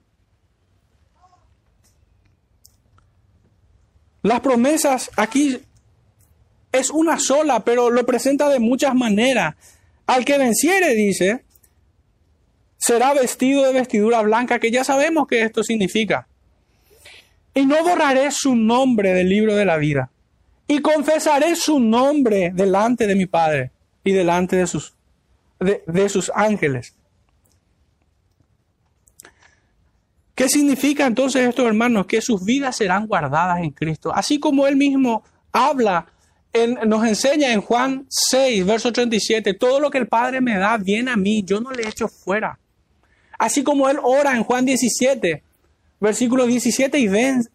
[4.22, 5.62] Las promesas aquí
[6.74, 9.56] es una sola, pero lo presenta de muchas maneras.
[10.08, 11.46] Al que venciere, dice,
[12.78, 16.28] será vestido de vestidura blanca, que ya sabemos que esto significa.
[17.54, 20.10] Y no borraré su nombre del libro de la vida.
[20.68, 23.72] Y confesaré su nombre delante de mi Padre
[24.04, 24.96] y delante de sus,
[25.60, 26.96] de, de sus ángeles.
[30.34, 32.08] ¿Qué significa entonces esto, hermanos?
[32.08, 34.12] Que sus vidas serán guardadas en Cristo.
[34.14, 36.08] Así como Él mismo habla
[36.86, 41.12] nos enseña en Juan 6, verso 37, todo lo que el Padre me da viene
[41.12, 42.60] a mí, yo no le echo fuera.
[43.40, 45.42] Así como Él ora en Juan 17,
[46.00, 47.00] versículos 17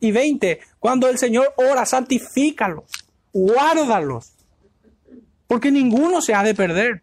[0.00, 2.84] y 20, cuando el Señor ora, santifícalos,
[3.32, 4.32] guárdalos,
[5.46, 7.02] porque ninguno se ha de perder.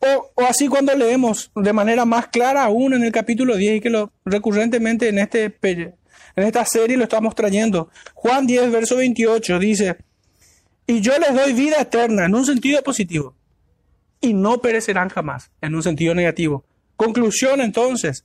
[0.00, 3.80] O, o, así cuando leemos de manera más clara aún en el capítulo 10 y
[3.80, 5.48] que lo recurrentemente en este
[6.36, 7.90] en esta serie lo estamos trayendo.
[8.14, 9.96] Juan 10, verso 28 dice,
[10.86, 13.34] y yo les doy vida eterna en un sentido positivo
[14.20, 16.64] y no perecerán jamás en un sentido negativo.
[16.96, 18.24] Conclusión entonces,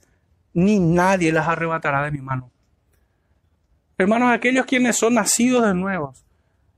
[0.53, 2.51] ni nadie las arrebatará de mi mano.
[3.97, 6.13] Hermanos, aquellos quienes son nacidos de nuevo,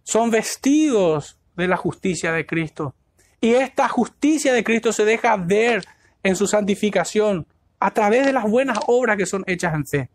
[0.03, 2.95] son vestidos de la justicia de Cristo.
[3.39, 5.83] Y esta justicia de Cristo se deja ver
[6.23, 7.45] en su santificación
[7.79, 10.09] a través de las buenas obras que son hechas en fe.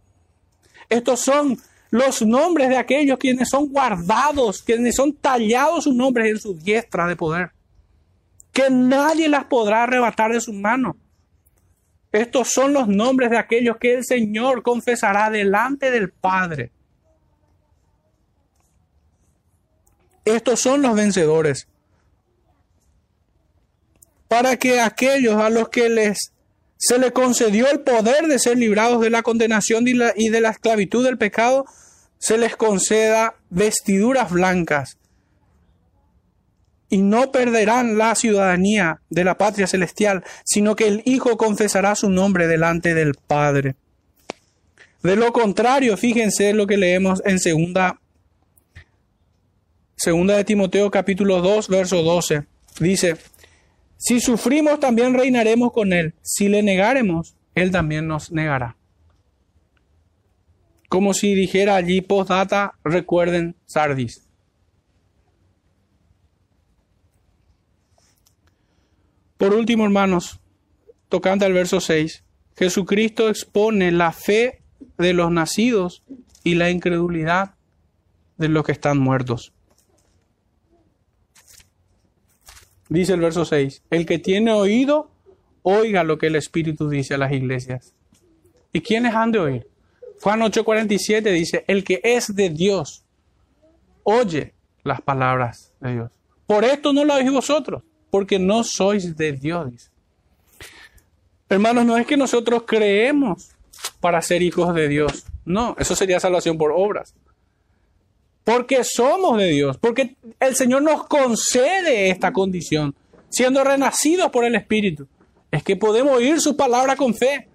[0.88, 1.58] Estos son
[1.90, 7.06] los nombres de aquellos quienes son guardados, quienes son tallados sus nombres en su diestra
[7.06, 7.50] de poder.
[8.52, 10.96] Que nadie las podrá arrebatar de sus manos.
[12.12, 16.70] Estos son los nombres de aquellos que el Señor confesará delante del Padre.
[20.24, 21.68] Estos son los vencedores.
[24.28, 26.32] Para que aquellos a los que les
[26.78, 31.04] se le concedió el poder de ser librados de la condenación y, de la esclavitud
[31.04, 31.64] del pecado,
[32.18, 34.98] se les conceda vestiduras blancas
[36.88, 42.10] y no perderán la ciudadanía de la patria celestial, sino que el Hijo confesará su
[42.10, 43.74] nombre delante del Padre.
[45.02, 48.00] De lo contrario, fíjense lo que leemos en segunda,
[49.96, 52.44] segunda de Timoteo capítulo 2, verso 12.
[52.80, 53.16] Dice,
[53.96, 56.14] si sufrimos, también reinaremos con Él.
[56.22, 58.76] Si le negaremos, Él también nos negará.
[60.88, 64.22] Como si dijera allí postdata, recuerden Sardis.
[69.36, 70.40] Por último, hermanos,
[71.08, 72.24] tocante al verso 6,
[72.56, 74.62] Jesucristo expone la fe
[74.96, 76.02] de los nacidos
[76.42, 77.54] y la incredulidad
[78.38, 79.52] de los que están muertos.
[82.88, 85.10] Dice el verso 6, el que tiene oído,
[85.62, 87.94] oiga lo que el Espíritu dice a las iglesias.
[88.72, 89.66] ¿Y quiénes han de oír?
[90.20, 93.04] Juan 8:47 dice, el que es de Dios,
[94.04, 94.54] oye
[94.84, 96.12] las palabras de Dios.
[96.46, 99.90] Por esto no lo oís vosotros, porque no sois de Dios.
[101.48, 103.50] Hermanos, no es que nosotros creemos
[104.00, 105.26] para ser hijos de Dios.
[105.44, 107.14] No, eso sería salvación por obras
[108.46, 112.94] porque somos de Dios, porque el Señor nos concede esta condición,
[113.28, 115.08] siendo renacidos por el Espíritu.
[115.50, 117.48] Es que podemos oír su palabra con fe.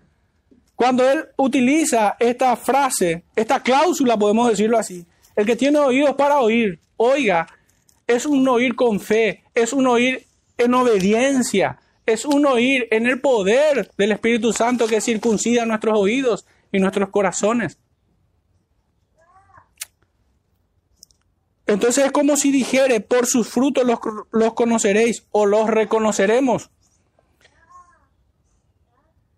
[0.75, 5.05] Cuando Él utiliza esta frase, esta cláusula, podemos decirlo así,
[5.37, 7.47] el que tiene oídos para oír, oiga,
[8.05, 10.25] es un oír con fe, es un oír
[10.57, 16.45] en obediencia, es un oír en el poder del Espíritu Santo que circuncida nuestros oídos
[16.69, 17.77] y nuestros corazones.
[21.71, 26.69] Entonces es como si dijere, por sus frutos los, conoceréis o los reconoceremos.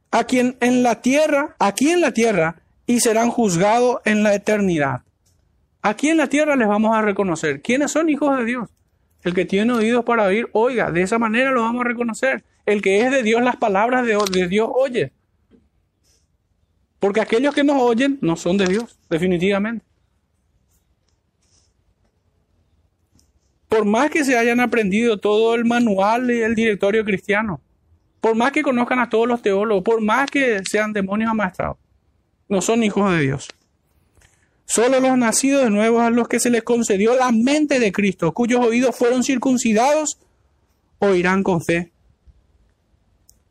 [0.09, 5.01] A quien en la tierra, aquí en la tierra, y serán juzgados en la eternidad.
[5.83, 7.61] Aquí en la tierra les vamos a reconocer.
[7.61, 8.69] ¿Quiénes son hijos de Dios?
[9.23, 12.43] El que tiene oídos para oír, oiga, de esa manera lo vamos a reconocer.
[12.65, 15.11] El que es de Dios, las palabras de, de Dios oye.
[16.99, 19.85] Porque aquellos que nos oyen no son de Dios, definitivamente.
[23.73, 27.59] Por más que se hayan aprendido todo el manual y el directorio cristiano,
[28.21, 31.77] por más que conozcan a todos los teólogos, por más que sean demonios amaestrados,
[32.47, 33.47] no son hijos de Dios.
[34.65, 38.31] Solo los nacidos de nuevo a los que se les concedió la mente de Cristo,
[38.31, 40.19] cuyos oídos fueron circuncidados,
[40.99, 41.91] oirán con fe.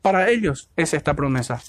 [0.03, 1.61] Para ellos es esta promesa.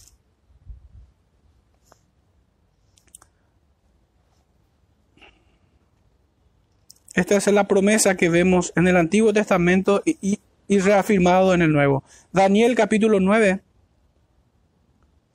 [7.13, 12.03] Esta es la promesa que vemos en el Antiguo Testamento y, reafirmado en el Nuevo.
[12.31, 13.61] Daniel capítulo 9,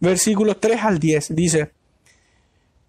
[0.00, 1.70] versículos 3 al 10 dice,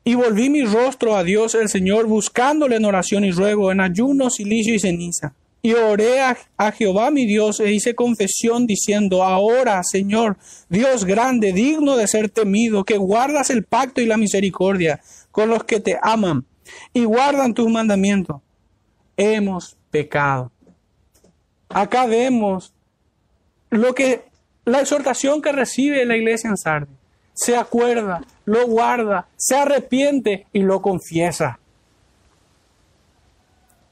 [0.03, 4.31] y volví mi rostro a Dios el Señor, buscándole en oración y ruego, en ayuno,
[4.31, 5.35] silicio y ceniza.
[5.61, 10.37] Y oré a, a, Jehová mi Dios e hice confesión diciendo, ahora, Señor,
[10.69, 14.99] Dios grande, digno de ser temido, que guardas el pacto y la misericordia
[15.31, 16.45] con los que te aman
[16.93, 18.41] y guardan tus mandamientos.
[19.21, 20.49] Hemos pecado.
[21.67, 22.73] Acá vemos
[23.69, 24.23] lo que
[24.63, 26.95] la exhortación que recibe la iglesia en Sardes
[27.33, 31.59] se acuerda, lo guarda, se arrepiente y lo confiesa.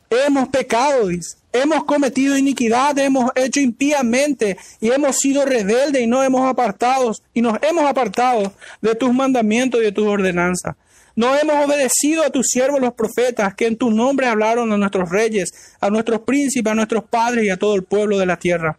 [0.09, 1.35] Hemos pecado, dice.
[1.51, 7.41] Hemos cometido iniquidad, hemos hecho impíamente y hemos sido rebeldes y no hemos apartado y
[7.41, 10.77] nos hemos apartado de tus mandamientos y de tus ordenanzas.
[11.17, 15.09] No hemos obedecido a tus siervos los profetas que en tu nombre hablaron a nuestros
[15.09, 15.49] reyes,
[15.79, 18.77] a nuestros príncipes, a nuestros padres y a todo el pueblo de la tierra.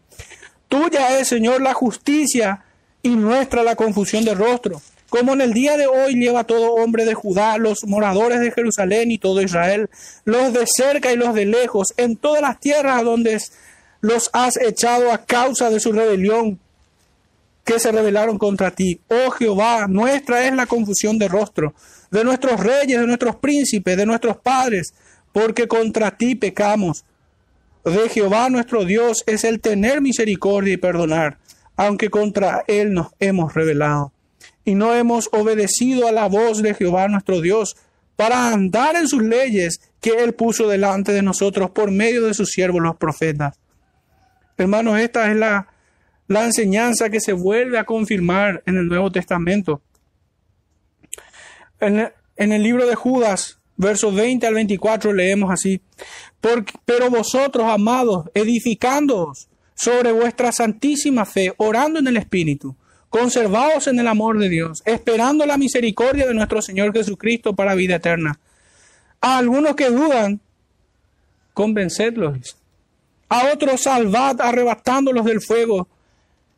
[0.68, 2.62] Tuya es, Señor, la justicia
[3.02, 7.04] y nuestra la confusión de rostro, como en el día de hoy lleva todo hombre
[7.04, 9.90] de Judá, los moradores de Jerusalén y todo Israel,
[10.24, 13.36] los de cerca y los de lejos, en todas las tierras donde
[14.00, 16.60] los has echado a causa de su rebelión,
[17.64, 19.00] que se rebelaron contra ti.
[19.08, 21.74] Oh Jehová, nuestra es la confusión de rostro,
[22.10, 24.94] de nuestros reyes, de nuestros príncipes, de nuestros padres,
[25.32, 27.04] porque contra ti pecamos.
[27.84, 31.38] De Jehová nuestro Dios es el tener misericordia y perdonar
[31.78, 34.12] aunque contra Él nos hemos rebelado
[34.64, 37.76] y no hemos obedecido a la voz de Jehová nuestro Dios
[38.16, 42.50] para andar en sus leyes que Él puso delante de nosotros por medio de sus
[42.50, 43.58] siervos los profetas.
[44.58, 45.68] Hermanos, esta es la,
[46.26, 49.80] la enseñanza que se vuelve a confirmar en el Nuevo Testamento.
[51.80, 52.10] En
[52.52, 55.80] el, libro de Judas, versos 20 al 24, leemos así,
[56.84, 62.74] pero vosotros, amados, edificándoos sobre vuestra santísima fe, orando en el Espíritu,
[63.08, 67.96] conservados en el amor de Dios, esperando la misericordia de nuestro Señor Jesucristo para vida
[67.96, 68.38] eterna.
[69.20, 70.40] A algunos que dudan,
[71.54, 72.56] convencedlos.
[73.28, 75.88] A otros salvad arrebatándolos del fuego,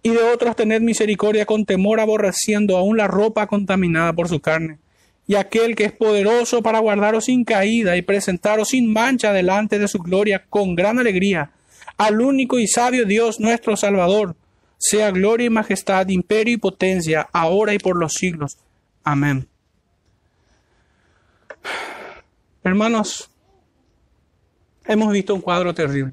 [0.02, 4.78] y de otros tened misericordia con temor aborreciendo aún la ropa contaminada por su carne.
[5.30, 9.86] Y aquel que es poderoso para guardaros sin caída y presentaros sin mancha delante de
[9.86, 11.52] su gloria con gran alegría
[11.96, 14.34] al único y sabio Dios nuestro Salvador,
[14.76, 18.58] sea gloria y majestad, imperio y potencia, ahora y por los siglos.
[19.04, 19.46] Amén.
[22.64, 23.30] Hermanos,
[24.86, 26.12] hemos visto un cuadro terrible.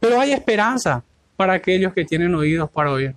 [0.00, 1.04] Pero hay esperanza
[1.36, 3.14] para aquellos que tienen oídos para oír.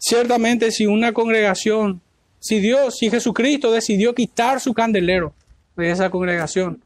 [0.00, 2.00] Ciertamente si una congregación,
[2.38, 5.34] si Dios, si Jesucristo decidió quitar su candelero
[5.76, 6.82] de esa congregación,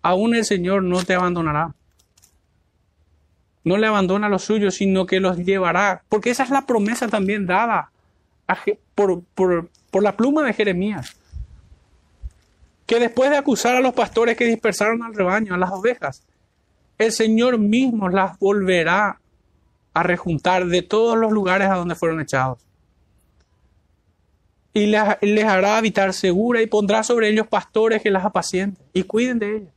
[0.00, 1.74] aún el Señor no te abandonará.
[3.64, 6.02] No le abandona a los suyos, sino que los llevará.
[6.08, 7.90] Porque esa es la promesa también dada
[8.94, 11.16] por, por la pluma de Jeremías.
[12.86, 16.22] Que después de acusar a los pastores que dispersaron al rebaño, a las ovejas,
[16.98, 19.18] el Señor mismo las volverá
[19.94, 22.58] a rejuntar de todos los lugares a donde fueron echados.
[24.74, 29.38] Y les, hará habitar segura y pondrá sobre ellos pastores que las apacienten y cuiden
[29.38, 29.72] de ellas.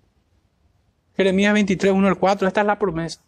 [1.17, 3.21] Jeremías 23, 1 al 4, esta es la promesa.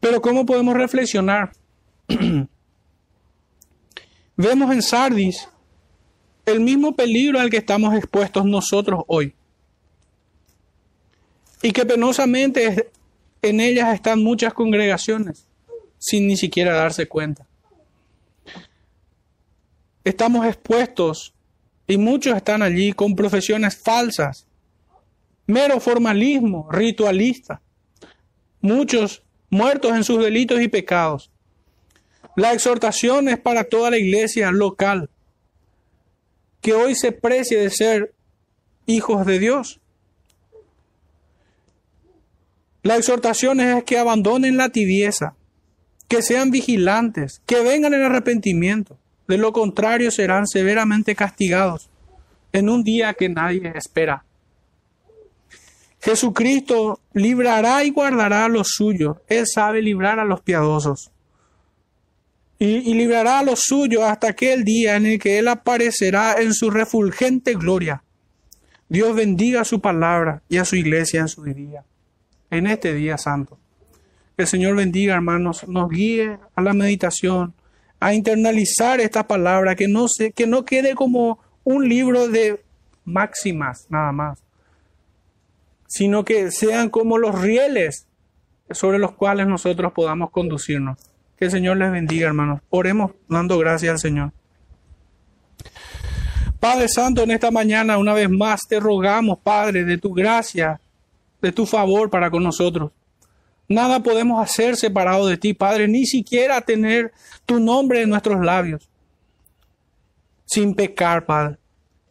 [0.00, 1.52] Pero ¿cómo podemos reflexionar?
[4.36, 5.48] Vemos en Sardis
[6.44, 9.34] el mismo peligro al que estamos expuestos nosotros hoy.
[11.62, 12.90] y que penosamente
[13.48, 15.46] en ellas están muchas congregaciones
[15.98, 17.46] sin ni siquiera darse cuenta.
[20.04, 21.34] Estamos expuestos
[21.86, 24.46] y muchos están allí con profesiones falsas,
[25.46, 27.60] mero formalismo, ritualista,
[28.60, 31.30] muchos muertos en sus delitos y pecados.
[32.36, 35.10] La exhortación es para toda la iglesia local,
[36.60, 38.14] que hoy se precie de ser
[38.86, 39.80] hijos de Dios.
[42.86, 45.34] La exhortación es que abandonen la tibieza,
[46.06, 48.96] que sean vigilantes, que vengan en arrepentimiento.
[49.26, 51.90] De lo contrario serán severamente castigados
[52.52, 54.24] en un día que nadie espera.
[56.00, 59.16] Jesucristo librará y guardará a los suyos.
[59.26, 61.10] Él sabe librar a los piadosos.
[62.60, 66.54] Y, y, librará a los suyos hasta aquel día en el que Él aparecerá en
[66.54, 68.04] su refulgente gloria.
[68.88, 71.82] Dios bendiga su palabra y a su iglesia en su día
[72.50, 73.58] en este día santo.
[74.36, 77.54] Que el Señor bendiga, hermanos, nos guíe a la meditación,
[78.00, 82.62] a internalizar esta palabra, que no, se, que no quede como un libro de
[83.04, 84.42] máximas nada más,
[85.86, 88.06] sino que sean como los rieles
[88.70, 90.98] sobre los cuales nosotros podamos conducirnos.
[91.38, 92.60] Que el Señor les bendiga, hermanos.
[92.70, 94.32] Oremos dando gracias al Señor.
[96.58, 100.80] Padre Santo, en esta mañana una vez más te rogamos, Padre, de tu gracia,
[101.46, 102.90] de tu favor para con nosotros.
[103.68, 107.12] Nada podemos hacer separado de ti, Padre, ni siquiera tener
[107.44, 108.88] tu nombre en nuestros labios.
[110.44, 111.58] Sin pecar, Padre.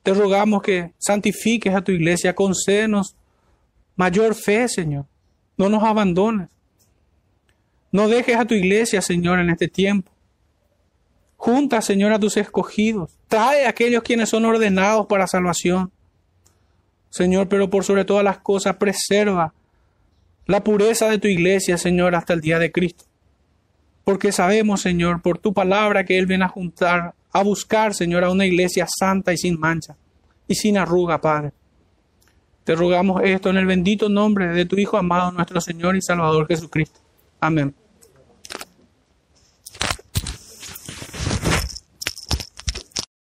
[0.04, 3.16] Te rogamos que santifiques a tu iglesia, concédenos
[3.96, 5.06] mayor fe, Señor.
[5.58, 6.50] No nos abandones.
[7.92, 10.12] No dejes a tu iglesia, Señor, en este tiempo.
[11.36, 13.12] Junta, Señor, a tus escogidos.
[13.28, 15.92] Trae a aquellos quienes son ordenados para salvación.
[17.16, 19.54] Señor, pero por sobre todas las cosas, preserva
[20.48, 23.06] la pureza de tu iglesia, Señor, hasta el día de Cristo.
[24.04, 28.32] Porque sabemos, Señor, por tu palabra que Él viene a juntar, a buscar, Señor, a
[28.32, 29.96] una iglesia santa y sin mancha
[30.46, 31.54] y sin arruga, Padre.
[32.66, 36.48] Te rogamos esto en el bendito nombre de tu Hijo amado, nuestro Señor y Salvador
[36.48, 37.00] Jesucristo.
[37.40, 37.74] Amén.